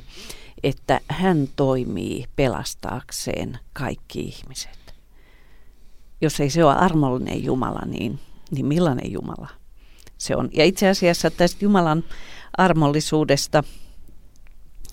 että 0.63 1.01
hän 1.07 1.49
toimii 1.55 2.25
pelastaakseen 2.35 3.59
kaikki 3.73 4.19
ihmiset 4.19 4.81
jos 6.21 6.39
ei 6.39 6.49
se 6.49 6.65
ole 6.65 6.75
armollinen 6.75 7.43
Jumala, 7.43 7.85
niin, 7.85 8.19
niin 8.51 8.65
millainen 8.65 9.11
Jumala 9.11 9.47
se 10.17 10.35
on? 10.35 10.49
Ja 10.53 10.65
itse 10.65 10.89
asiassa 10.89 11.31
tästä 11.31 11.65
Jumalan 11.65 12.03
armollisuudesta 12.57 13.63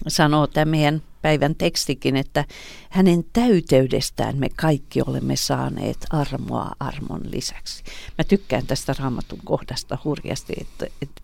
sanoo 0.09 0.47
tämä 0.47 0.64
meidän 0.64 1.03
päivän 1.22 1.54
tekstikin, 1.54 2.16
että 2.16 2.44
hänen 2.90 3.24
täyteydestään 3.33 4.37
me 4.37 4.48
kaikki 4.57 5.02
olemme 5.02 5.37
saaneet 5.37 6.07
armoa 6.11 6.70
armon 6.81 7.20
lisäksi. 7.31 7.85
Mä 8.18 8.24
tykkään 8.24 8.66
tästä 8.66 8.94
raamatun 8.98 9.40
kohdasta 9.44 9.98
hurjasti, 10.04 10.52
että, 10.61 10.87
että, 11.02 11.22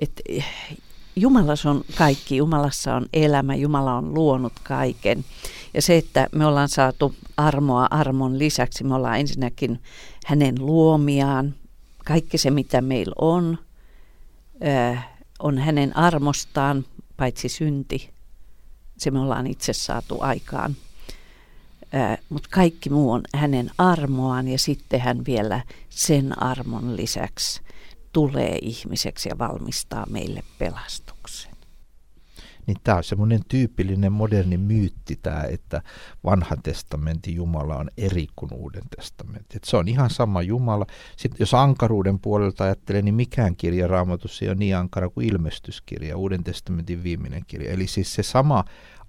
että 0.00 0.22
Jumalassa 1.16 1.70
on 1.70 1.84
kaikki, 1.94 2.36
Jumalassa 2.36 2.94
on 2.94 3.06
elämä, 3.12 3.54
Jumala 3.54 3.94
on 3.94 4.14
luonut 4.14 4.52
kaiken. 4.62 5.24
Ja 5.74 5.82
se, 5.82 5.96
että 5.96 6.28
me 6.32 6.46
ollaan 6.46 6.68
saatu 6.68 7.14
armoa 7.36 7.86
armon 7.90 8.38
lisäksi, 8.38 8.84
me 8.84 8.94
ollaan 8.94 9.20
ensinnäkin 9.20 9.80
hänen 10.26 10.54
luomiaan. 10.58 11.54
Kaikki 12.04 12.38
se, 12.38 12.50
mitä 12.50 12.80
meillä 12.80 13.14
on, 13.18 13.58
on 15.38 15.58
hänen 15.58 15.96
armostaan, 15.96 16.84
paitsi 17.16 17.48
synti. 17.48 18.13
Se 18.98 19.10
me 19.10 19.18
ollaan 19.18 19.46
itse 19.46 19.72
saatu 19.72 20.20
aikaan. 20.20 20.76
Mutta 22.28 22.48
kaikki 22.52 22.90
muu 22.90 23.12
on 23.12 23.22
hänen 23.34 23.70
armoaan 23.78 24.48
ja 24.48 24.58
sitten 24.58 25.00
hän 25.00 25.24
vielä 25.26 25.62
sen 25.90 26.42
armon 26.42 26.96
lisäksi 26.96 27.60
tulee 28.12 28.58
ihmiseksi 28.62 29.28
ja 29.28 29.38
valmistaa 29.38 30.06
meille 30.10 30.42
pelastuksen. 30.58 31.53
Niin 32.66 32.76
tämä 32.84 32.96
on 32.96 33.04
semmoinen 33.04 33.40
tyypillinen 33.48 34.12
moderni 34.12 34.56
myytti 34.56 35.18
tämä, 35.22 35.42
että 35.42 35.82
vanhan 36.24 36.62
testamentin 36.62 37.34
Jumala 37.34 37.76
on 37.76 37.90
eri 37.96 38.26
kuin 38.36 38.54
uuden 38.54 38.82
testamentin. 38.96 39.56
Et 39.56 39.64
se 39.64 39.76
on 39.76 39.88
ihan 39.88 40.10
sama 40.10 40.42
Jumala. 40.42 40.86
Sitten 41.16 41.36
jos 41.40 41.54
ankaruuden 41.54 42.18
puolelta 42.18 42.64
ajattelee, 42.64 43.02
niin 43.02 43.14
mikään 43.14 43.56
kirja 43.56 43.86
raamatussa 43.86 44.44
ei 44.44 44.48
ole 44.48 44.56
niin 44.56 44.76
ankara 44.76 45.08
kuin 45.08 45.28
ilmestyskirja, 45.28 46.16
uuden 46.16 46.44
testamentin 46.44 47.02
viimeinen 47.02 47.42
kirja. 47.46 47.72
Eli 47.72 47.86
siis 47.86 48.14
se 48.14 48.22
sama 48.22 48.64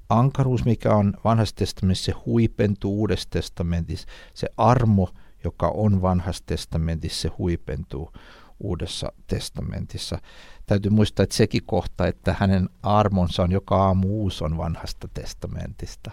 ankaruus, 0.09 0.65
mikä 0.65 0.95
on 0.95 1.13
vanhassa 1.23 1.55
testamentissa, 1.55 2.05
se 2.05 2.11
huipentuu 2.25 2.99
uudessa 2.99 3.29
testamentissa. 3.29 4.07
Se 4.33 4.47
armo, 4.57 5.09
joka 5.43 5.67
on 5.67 6.01
vanhassa 6.01 6.43
testamentissa, 6.45 7.21
se 7.21 7.31
huipentuu 7.37 8.11
Uudessa 8.59 9.11
testamentissa. 9.27 10.19
Täytyy 10.65 10.91
muistaa, 10.91 11.23
että 11.23 11.35
sekin 11.35 11.61
kohta, 11.65 12.07
että 12.07 12.35
hänen 12.39 12.69
armonsa 12.83 13.43
on 13.43 13.51
joka 13.51 13.75
aamu 13.75 14.07
uusi 14.07 14.43
on 14.43 14.57
vanhasta 14.57 15.07
testamentista. 15.13 16.11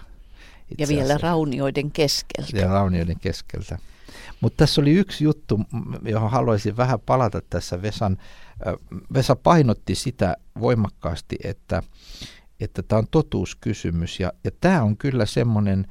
ja 0.79 0.89
vielä 0.89 1.03
asiassa. 1.03 1.27
raunioiden 1.27 1.91
keskeltä. 1.91 2.59
Ja 2.59 2.69
raunioiden 2.69 3.21
keskeltä. 3.21 3.79
Mutta 4.41 4.57
tässä 4.57 4.81
oli 4.81 4.91
yksi 4.91 5.25
juttu, 5.25 5.61
johon 6.03 6.31
haluaisin 6.31 6.77
vähän 6.77 7.01
palata 7.01 7.41
tässä. 7.51 7.83
Vesan, 7.83 8.17
Vesa 9.15 9.37
painotti 9.37 9.95
sitä 9.95 10.37
voimakkaasti, 10.61 11.37
että 11.45 11.83
että 12.61 12.83
tämä 12.83 12.99
on 12.99 13.07
totuuskysymys. 13.11 14.21
Ja, 14.21 14.33
ja 14.45 14.51
tämä 14.61 14.83
on 14.83 14.97
kyllä 14.97 15.27
semmoinen 15.27 15.87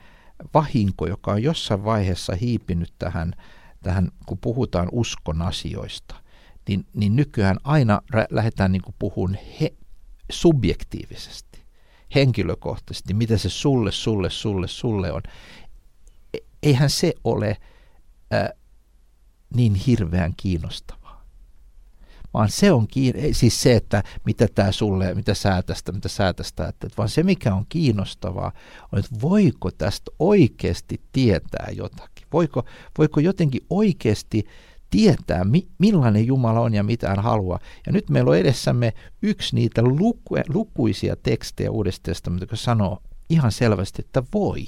vahinko, 0.53 1.07
joka 1.07 1.31
on 1.31 1.43
jossain 1.43 1.83
vaiheessa 1.83 2.35
hiipinyt 2.35 2.93
tähän, 2.99 3.33
tähän 3.83 4.11
kun 4.25 4.37
puhutaan 4.37 4.89
uskon 4.91 5.41
asioista 5.41 6.15
niin, 6.69 6.85
niin 6.93 7.15
nykyään 7.15 7.57
aina 7.63 8.01
rä- 8.15 8.27
lähdetään 8.29 8.71
niin 8.71 8.81
puhumaan 8.99 9.39
he, 9.61 9.73
subjektiivisesti, 10.31 11.59
henkilökohtaisesti, 12.15 13.13
mitä 13.13 13.37
se 13.37 13.49
sulle, 13.49 13.91
sulle, 13.91 14.29
sulle, 14.29 14.67
sulle 14.67 15.11
on. 15.11 15.21
E- 16.33 16.37
eihän 16.63 16.89
se 16.89 17.13
ole 17.23 17.57
ä, 18.33 18.49
niin 19.55 19.75
hirveän 19.75 20.33
kiinnostavaa. 20.37 21.01
vaan 22.33 22.49
se 22.49 22.71
on 22.71 22.87
kiin- 22.87 23.15
siis 23.35 23.61
se, 23.61 23.75
että 23.75 24.03
mitä 24.25 24.47
tämä 24.55 24.71
sulle, 24.71 25.15
mitä 25.15 25.33
sä 25.33 25.61
tästä, 25.61 25.91
mitä 25.91 26.09
sä 26.09 26.33
tästä 26.33 26.67
että, 26.67 26.87
vaan 26.97 27.09
se, 27.09 27.23
mikä 27.23 27.55
on 27.55 27.65
kiinnostavaa, 27.69 28.51
on, 28.91 28.99
että 28.99 29.21
voiko 29.21 29.71
tästä 29.71 30.11
oikeasti 30.19 31.01
tietää 31.11 31.67
jotakin. 31.75 32.27
Voiko, 32.33 32.63
voiko 32.97 33.19
jotenkin 33.19 33.61
oikeasti 33.69 34.43
tietää, 34.91 35.43
mi- 35.43 35.67
millainen 35.77 36.27
Jumala 36.27 36.59
on 36.59 36.73
ja 36.73 36.83
mitä 36.83 37.09
hän 37.09 37.23
haluaa. 37.23 37.59
Ja 37.85 37.91
nyt 37.91 38.09
meillä 38.09 38.29
on 38.29 38.37
edessämme 38.37 38.93
yksi 39.21 39.55
niitä 39.55 39.81
luku- 39.81 40.35
lukuisia 40.53 41.15
tekstejä 41.15 41.71
Uudesta 41.71 42.03
testamentista, 42.03 42.43
joka 42.43 42.55
sanoo 42.55 43.01
ihan 43.29 43.51
selvästi, 43.51 44.01
että 44.05 44.23
voi. 44.33 44.65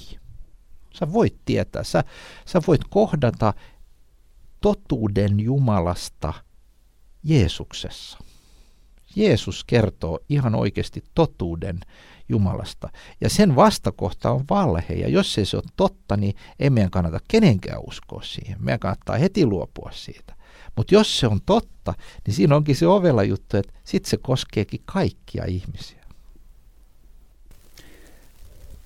Sä 0.94 1.14
voit 1.14 1.36
tietää, 1.46 1.84
sä, 1.84 2.04
sä 2.46 2.62
voit 2.68 2.82
kohdata 2.90 3.54
totuuden 4.62 5.40
Jumalasta 5.40 6.34
Jeesuksessa. 7.24 8.18
Jeesus 9.16 9.64
kertoo 9.64 10.20
ihan 10.30 10.56
oikeasti 10.56 11.04
totuuden 11.16 11.80
Jumalasta. 12.30 12.90
Ja 13.22 13.30
sen 13.30 13.56
vastakohta 13.56 14.32
on 14.32 14.46
valhe. 14.50 14.94
Ja 14.94 15.10
jos 15.10 15.38
ei 15.38 15.46
se 15.46 15.58
ole 15.58 15.64
totta, 15.76 16.18
niin 16.18 16.36
ei 16.60 16.70
meidän 16.70 16.92
kannata 16.92 17.20
kenenkään 17.28 17.82
uskoa 17.88 18.22
siihen. 18.24 18.58
Meidän 18.60 18.80
kannattaa 18.80 19.18
heti 19.18 19.46
luopua 19.46 19.90
siitä. 19.94 20.36
Mutta 20.76 20.96
jos 20.96 21.20
se 21.20 21.28
on 21.28 21.42
totta, 21.46 21.94
niin 22.28 22.34
siinä 22.34 22.56
onkin 22.56 22.76
se 22.76 22.88
ovella 22.88 23.24
juttu, 23.24 23.58
että 23.58 23.74
sitten 23.84 24.10
se 24.10 24.18
koskeekin 24.18 24.82
kaikkia 24.86 25.46
ihmisiä. 25.46 26.04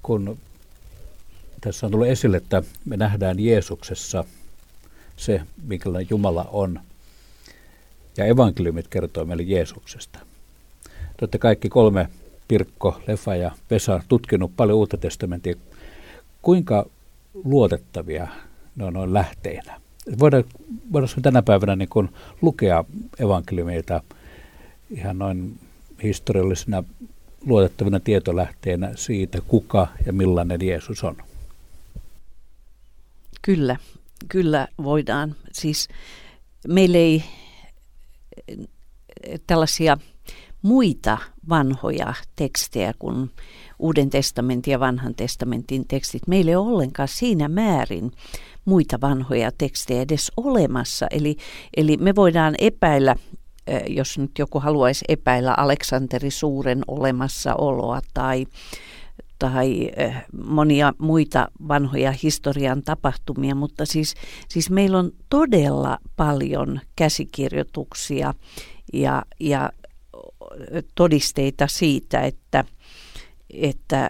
Kun 0.04 0.38
tässä 1.62 1.86
on 1.86 1.92
tullut 1.92 2.08
esille, 2.08 2.38
että 2.38 2.64
me 2.86 2.98
nähdään 2.98 3.40
Jeesuksessa 3.40 4.24
se, 5.18 5.42
minkälainen 5.64 6.08
Jumala 6.10 6.44
on. 6.52 6.80
Ja 8.18 8.26
evankeliumit 8.26 8.88
kertoo 8.88 9.26
meille 9.26 9.44
Jeesuksesta. 9.44 10.20
Te 10.84 11.22
olette 11.22 11.38
kaikki 11.38 11.70
kolme, 11.70 12.10
Pirkko, 12.48 13.02
Lefa 13.08 13.36
ja 13.36 13.52
Vesa, 13.72 14.02
tutkinut 14.08 14.52
paljon 14.56 14.78
uutta 14.78 14.98
testamenttia. 14.98 15.56
Kuinka 16.42 16.86
luotettavia 17.34 18.28
ne 18.76 18.86
on 18.86 18.94
noin 18.94 19.14
lähteinä? 19.14 19.82
Voidaan, 20.20 20.44
voidaan 20.94 21.22
tänä 21.22 21.42
päivänä 21.42 21.76
niin 21.76 21.90
kun 21.90 22.10
lukea 22.42 22.86
evankeliumita 23.20 24.02
ihan 24.90 25.20
noin 25.20 25.60
historiallisena 26.04 26.84
luotettavina 27.46 28.00
tietolähteenä 28.00 28.92
siitä, 28.96 29.42
kuka 29.48 29.88
ja 30.06 30.14
millainen 30.14 30.62
Jeesus 30.62 31.04
on. 31.04 31.18
Kyllä, 33.42 33.76
kyllä 34.28 34.68
voidaan. 34.84 35.36
Siis 35.52 35.88
meillä 36.68 36.98
ei 36.98 37.24
tällaisia 39.48 39.98
muita 40.68 41.18
vanhoja 41.50 42.14
tekstejä 42.36 42.94
kuin 43.00 43.32
Uuden 43.80 44.10
testamentin 44.10 44.72
ja 44.72 44.80
vanhan 44.80 45.16
testamentin 45.16 45.88
tekstit. 45.88 46.28
Meillä 46.28 46.52
ei 46.52 46.56
ole 46.56 46.72
ollenkaan 46.72 47.08
siinä 47.08 47.50
määrin 47.50 48.12
muita 48.66 49.02
vanhoja 49.02 49.52
tekstejä 49.58 50.02
edes 50.02 50.32
olemassa. 50.38 51.08
Eli, 51.12 51.38
eli 51.78 51.98
me 51.98 52.16
voidaan 52.16 52.56
epäillä, 52.60 53.16
jos 53.88 54.18
nyt 54.18 54.32
joku 54.40 54.60
haluaisi 54.60 55.06
epäillä 55.10 55.54
Aleksanteri 55.58 56.32
Suuren 56.32 56.82
olemassaoloa 56.88 58.02
tai 58.14 58.46
tai 59.40 59.90
monia 60.46 60.94
muita 60.98 61.48
vanhoja 61.68 62.14
historian 62.24 62.84
tapahtumia, 62.84 63.56
mutta 63.56 63.86
siis, 63.86 64.14
siis 64.50 64.70
meillä 64.70 65.00
on 65.00 65.12
todella 65.30 65.98
paljon 66.16 66.80
käsikirjoituksia 66.96 68.34
ja, 68.94 69.26
ja 69.40 69.70
todisteita 70.96 71.68
siitä, 71.68 72.22
että, 72.22 72.66
että 73.50 74.10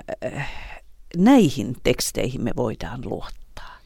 näihin 1.17 1.75
teksteihin 1.83 2.41
me 2.43 2.51
voidaan 2.55 3.01
luottaa. 3.05 3.77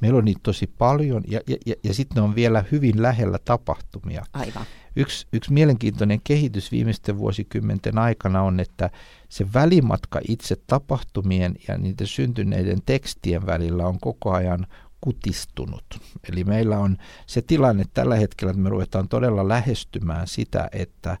Meillä 0.00 0.18
on 0.18 0.24
niitä 0.24 0.40
tosi 0.42 0.66
paljon 0.66 1.22
ja, 1.28 1.40
ja, 1.46 1.56
ja, 1.66 1.74
ja 1.84 1.94
sitten 1.94 2.14
ne 2.14 2.20
on 2.22 2.34
vielä 2.34 2.64
hyvin 2.72 3.02
lähellä 3.02 3.38
tapahtumia. 3.44 4.24
Aivan. 4.32 4.66
Yksi, 4.96 5.26
yksi 5.32 5.52
mielenkiintoinen 5.52 6.20
kehitys 6.24 6.72
viimeisten 6.72 7.18
vuosikymmenten 7.18 7.98
aikana 7.98 8.42
on, 8.42 8.60
että 8.60 8.90
se 9.28 9.52
välimatka 9.54 10.20
itse 10.28 10.56
tapahtumien 10.66 11.54
ja 11.68 11.78
niiden 11.78 12.06
syntyneiden 12.06 12.78
tekstien 12.86 13.46
välillä 13.46 13.86
on 13.86 13.98
koko 14.00 14.32
ajan 14.32 14.66
kutistunut. 15.00 15.84
Eli 16.32 16.44
meillä 16.44 16.78
on 16.78 16.96
se 17.26 17.42
tilanne 17.42 17.84
tällä 17.94 18.16
hetkellä, 18.16 18.50
että 18.50 18.62
me 18.62 18.68
ruvetaan 18.68 19.08
todella 19.08 19.48
lähestymään 19.48 20.26
sitä, 20.26 20.68
että 20.72 21.18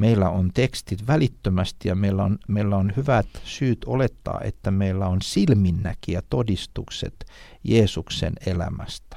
meillä 0.00 0.30
on 0.30 0.50
tekstit 0.54 1.06
välittömästi 1.06 1.88
ja 1.88 1.94
meillä 1.94 2.24
on, 2.24 2.38
meillä 2.48 2.76
on 2.76 2.92
hyvät 2.96 3.26
syyt 3.44 3.84
olettaa, 3.86 4.40
että 4.44 4.70
meillä 4.70 5.06
on 5.06 5.22
silminnäkiä 5.22 6.22
todistukset 6.30 7.24
Jeesuksen 7.64 8.32
elämästä. 8.46 9.16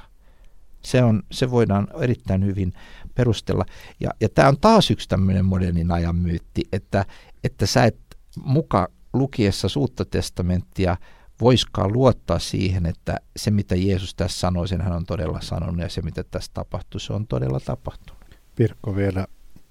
Se, 0.82 1.02
on, 1.02 1.22
se 1.32 1.50
voidaan 1.50 1.88
erittäin 2.00 2.44
hyvin 2.44 2.72
perustella. 3.14 3.64
Ja, 4.00 4.10
ja 4.20 4.28
tämä 4.28 4.48
on 4.48 4.60
taas 4.60 4.90
yksi 4.90 5.08
tämmöinen 5.08 5.44
modernin 5.44 5.90
ajan 5.90 6.16
myytti, 6.16 6.62
että, 6.72 7.04
että 7.44 7.66
sä 7.66 7.84
et 7.84 7.98
muka 8.36 8.88
lukiessa 9.12 9.68
suutta 9.68 10.04
testamenttia 10.04 10.96
voiskaan 11.40 11.92
luottaa 11.92 12.38
siihen, 12.38 12.86
että 12.86 13.16
se 13.36 13.50
mitä 13.50 13.74
Jeesus 13.74 14.14
tässä 14.14 14.40
sanoi, 14.40 14.68
sen 14.68 14.80
hän 14.80 14.92
on 14.92 15.06
todella 15.06 15.40
sanonut 15.40 15.80
ja 15.80 15.88
se 15.88 16.02
mitä 16.02 16.24
tässä 16.24 16.50
tapahtui, 16.54 17.00
se 17.00 17.12
on 17.12 17.26
todella 17.26 17.60
tapahtunut. 17.60 18.24
Pirkko 18.56 18.96
vielä 18.96 19.26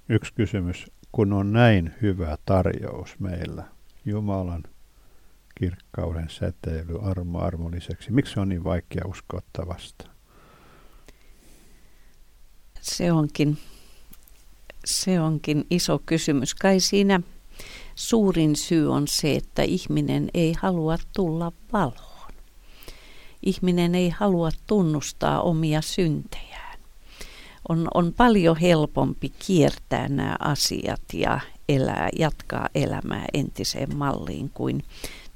yksi 0.09 0.33
kysymys. 0.33 0.92
Kun 1.13 1.33
on 1.33 1.53
näin 1.53 1.93
hyvä 2.01 2.37
tarjous 2.45 3.19
meillä, 3.19 3.63
Jumalan 4.05 4.63
kirkkauden 5.55 6.29
säteily 6.29 6.99
armo 7.01 7.39
armolliseksi, 7.39 8.11
miksi 8.11 8.39
on 8.39 8.49
niin 8.49 8.63
vaikea 8.63 9.03
uskoa 9.05 9.41
vastaan? 9.67 10.15
Se 12.81 13.11
onkin, 13.11 13.57
se 14.85 15.21
onkin 15.21 15.65
iso 15.69 15.99
kysymys. 16.05 16.55
Kai 16.55 16.79
siinä 16.79 17.21
suurin 17.95 18.55
syy 18.55 18.91
on 18.91 19.07
se, 19.07 19.35
että 19.35 19.61
ihminen 19.61 20.29
ei 20.33 20.53
halua 20.61 20.97
tulla 21.15 21.51
valoon. 21.73 22.33
Ihminen 23.41 23.95
ei 23.95 24.09
halua 24.09 24.49
tunnustaa 24.67 25.41
omia 25.41 25.81
syntejään. 25.81 26.52
On, 27.69 27.87
on 27.93 28.13
paljon 28.17 28.57
helpompi 28.57 29.31
kiertää 29.45 30.07
nämä 30.09 30.35
asiat 30.39 31.01
ja 31.13 31.39
elää, 31.69 32.09
jatkaa 32.19 32.69
elämää 32.75 33.25
entiseen 33.33 33.97
malliin 33.97 34.51
kuin 34.53 34.83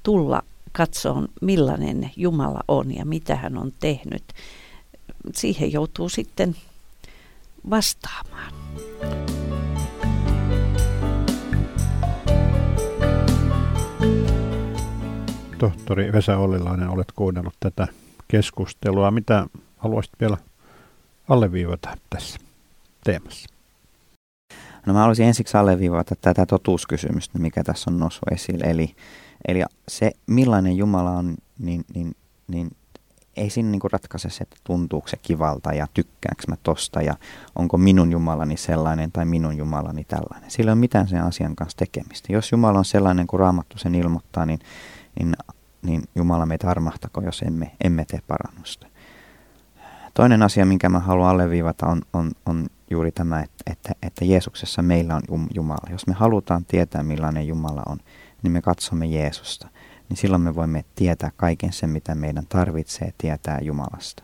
tulla 0.03 0.41
katsoa, 0.71 1.23
millainen 1.41 2.11
Jumala 2.15 2.63
on 2.67 2.95
ja 2.95 3.05
mitä 3.05 3.35
hän 3.35 3.57
on 3.57 3.71
tehnyt. 3.79 4.23
Siihen 5.35 5.71
joutuu 5.71 6.09
sitten 6.09 6.55
vastaamaan. 7.69 8.53
Tohtori 15.57 16.13
Vesa 16.13 16.37
Ollilainen, 16.37 16.89
olet 16.89 17.11
kuunnellut 17.15 17.53
tätä 17.59 17.87
keskustelua. 18.27 19.11
Mitä 19.11 19.47
haluaisit 19.77 20.13
vielä 20.19 20.37
alleviivata 21.29 21.97
tässä 22.09 22.39
teemassa? 23.03 23.49
No 24.85 24.93
mä 24.93 24.99
haluaisin 24.99 25.25
ensiksi 25.25 25.57
alleviivata 25.57 26.15
tätä 26.21 26.45
totuuskysymystä, 26.45 27.39
mikä 27.39 27.63
tässä 27.63 27.91
on 27.91 27.99
noussut 27.99 28.31
esille. 28.31 28.63
Eli, 28.63 28.95
eli 29.47 29.63
se, 29.87 30.11
millainen 30.27 30.77
Jumala 30.77 31.11
on, 31.11 31.37
niin, 31.59 31.85
niin, 31.93 32.15
niin 32.47 32.71
ei 33.37 33.49
siinä 33.49 33.69
niin 33.69 33.81
ratkaise 33.91 34.29
se, 34.29 34.43
että 34.43 34.55
tuntuuko 34.63 35.07
se 35.07 35.17
kivalta 35.17 35.73
ja 35.73 35.87
tykkäänkö 35.93 36.43
mä 36.47 36.55
tosta 36.63 37.01
ja 37.01 37.15
onko 37.55 37.77
minun 37.77 38.11
Jumalani 38.11 38.57
sellainen 38.57 39.11
tai 39.11 39.25
minun 39.25 39.57
Jumalani 39.57 40.03
tällainen. 40.03 40.51
Sillä 40.51 40.69
ei 40.69 40.73
ole 40.73 40.79
mitään 40.79 41.07
sen 41.07 41.23
asian 41.23 41.55
kanssa 41.55 41.77
tekemistä. 41.77 42.33
Jos 42.33 42.51
Jumala 42.51 42.79
on 42.79 42.85
sellainen 42.85 43.27
kuin 43.27 43.39
Raamattu 43.39 43.77
sen 43.77 43.95
ilmoittaa, 43.95 44.45
niin, 44.45 44.59
niin, 45.19 45.35
niin 45.81 46.03
Jumala 46.15 46.45
meitä 46.45 46.69
armahtako, 46.69 47.21
jos 47.21 47.41
emme, 47.41 47.71
emme 47.83 48.05
tee 48.05 48.19
parannusta. 48.27 48.87
Toinen 50.17 50.43
asia, 50.43 50.65
minkä 50.65 50.89
mä 50.89 50.99
haluan 50.99 51.29
alleviivata, 51.29 51.87
on, 51.87 52.01
on, 52.13 52.31
on 52.45 52.67
juuri 52.91 53.11
tämä, 53.11 53.39
että, 53.39 53.71
että, 53.71 53.91
että 54.01 54.25
Jeesuksessa 54.25 54.81
meillä 54.81 55.15
on 55.15 55.47
Jumala. 55.55 55.91
Jos 55.91 56.07
me 56.07 56.13
halutaan 56.13 56.65
tietää, 56.65 57.03
millainen 57.03 57.47
Jumala 57.47 57.83
on, 57.85 57.97
niin 58.43 58.51
me 58.51 58.61
katsomme 58.61 59.05
Jeesusta 59.05 59.67
niin 60.09 60.17
silloin 60.17 60.41
me 60.41 60.55
voimme 60.55 60.85
tietää 60.95 61.31
kaiken 61.35 61.73
sen, 61.73 61.89
mitä 61.89 62.15
meidän 62.15 62.45
tarvitsee 62.49 63.13
tietää 63.17 63.59
Jumalasta. 63.61 64.23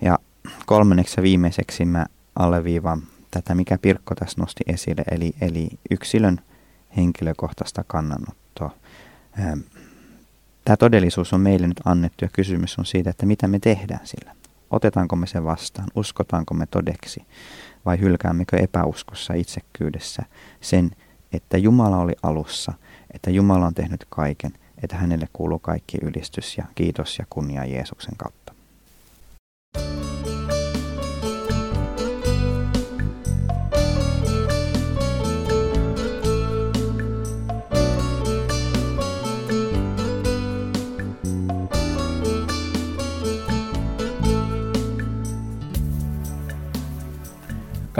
Ja 0.00 0.18
kolmanneksi 0.66 1.14
ja 1.16 1.22
viimeiseksi 1.22 1.84
mä 1.84 2.06
alleviivaan 2.36 3.02
tätä, 3.30 3.54
mikä 3.54 3.78
Pirkko 3.78 4.14
tässä 4.14 4.40
nosti 4.40 4.64
esille, 4.66 5.02
eli, 5.10 5.32
eli 5.40 5.68
yksilön 5.90 6.40
henkilökohtaista 6.96 7.84
kannanottoa. 7.86 8.70
Tämä 10.64 10.76
todellisuus 10.78 11.32
on 11.32 11.40
meille 11.40 11.66
nyt 11.66 11.80
annettu 11.84 12.24
ja 12.24 12.28
kysymys 12.32 12.78
on 12.78 12.86
siitä, 12.86 13.10
että 13.10 13.26
mitä 13.26 13.48
me 13.48 13.58
tehdään 13.58 14.06
sillä. 14.06 14.39
Otetaanko 14.70 15.16
me 15.16 15.26
se 15.26 15.44
vastaan? 15.44 15.88
Uskotaanko 15.94 16.54
me 16.54 16.66
todeksi? 16.66 17.26
Vai 17.86 18.00
hylkäämmekö 18.00 18.56
epäuskossa 18.56 19.34
itsekkyydessä 19.34 20.22
sen, 20.60 20.90
että 21.32 21.58
Jumala 21.58 21.96
oli 21.98 22.12
alussa, 22.22 22.72
että 23.14 23.30
Jumala 23.30 23.66
on 23.66 23.74
tehnyt 23.74 24.06
kaiken, 24.08 24.52
että 24.82 24.96
hänelle 24.96 25.28
kuuluu 25.32 25.58
kaikki 25.58 25.98
ylistys 26.02 26.58
ja 26.58 26.64
kiitos 26.74 27.18
ja 27.18 27.26
kunnia 27.30 27.64
Jeesuksen 27.64 28.16
kautta. 28.16 28.39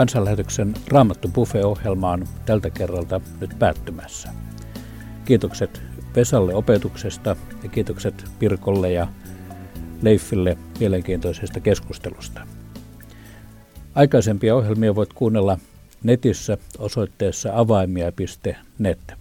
Kansanlähetyksen 0.01 0.73
Raamattu 0.87 1.27
Buffet-ohjelma 1.27 2.11
on 2.11 2.27
tältä 2.45 2.69
kerralta 2.69 3.21
nyt 3.41 3.59
päättymässä. 3.59 4.29
Kiitokset 5.25 5.81
Vesalle 6.15 6.55
opetuksesta 6.55 7.35
ja 7.63 7.69
kiitokset 7.69 8.25
Pirkolle 8.39 8.91
ja 8.91 9.07
Leifille 10.01 10.57
mielenkiintoisesta 10.79 11.59
keskustelusta. 11.59 12.47
Aikaisempia 13.95 14.55
ohjelmia 14.55 14.95
voit 14.95 15.13
kuunnella 15.13 15.57
netissä 16.03 16.57
osoitteessa 16.77 17.49
avaimia.net. 17.53 19.13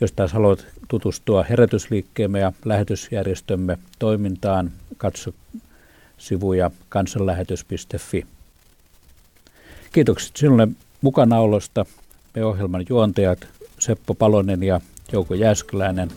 Jos 0.00 0.12
taas 0.12 0.32
haluat 0.32 0.66
tutustua 0.88 1.42
herätysliikkeemme 1.42 2.40
ja 2.40 2.52
lähetysjärjestömme 2.64 3.78
toimintaan, 3.98 4.72
katso 4.96 5.34
sivuja 6.18 6.70
kansanlähetys.fi. 6.88 8.26
Kiitokset 9.92 10.36
sinulle 10.36 10.68
mukanaolosta. 11.00 11.86
Me 12.34 12.44
ohjelman 12.44 12.84
juontajat 12.88 13.48
Seppo 13.78 14.14
Palonen 14.14 14.62
ja 14.62 14.80
Jouko 15.12 15.34
Jääskeläinen. 15.34 16.10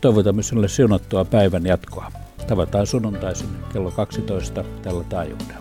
Toivotamme 0.00 0.42
sinulle 0.42 0.68
siunattua 0.68 1.24
päivän 1.24 1.66
jatkoa. 1.66 2.12
Tavataan 2.48 2.86
sunnuntaisin 2.86 3.48
kello 3.72 3.90
12 3.90 4.64
tällä 4.82 5.04
taajuudella. 5.04 5.59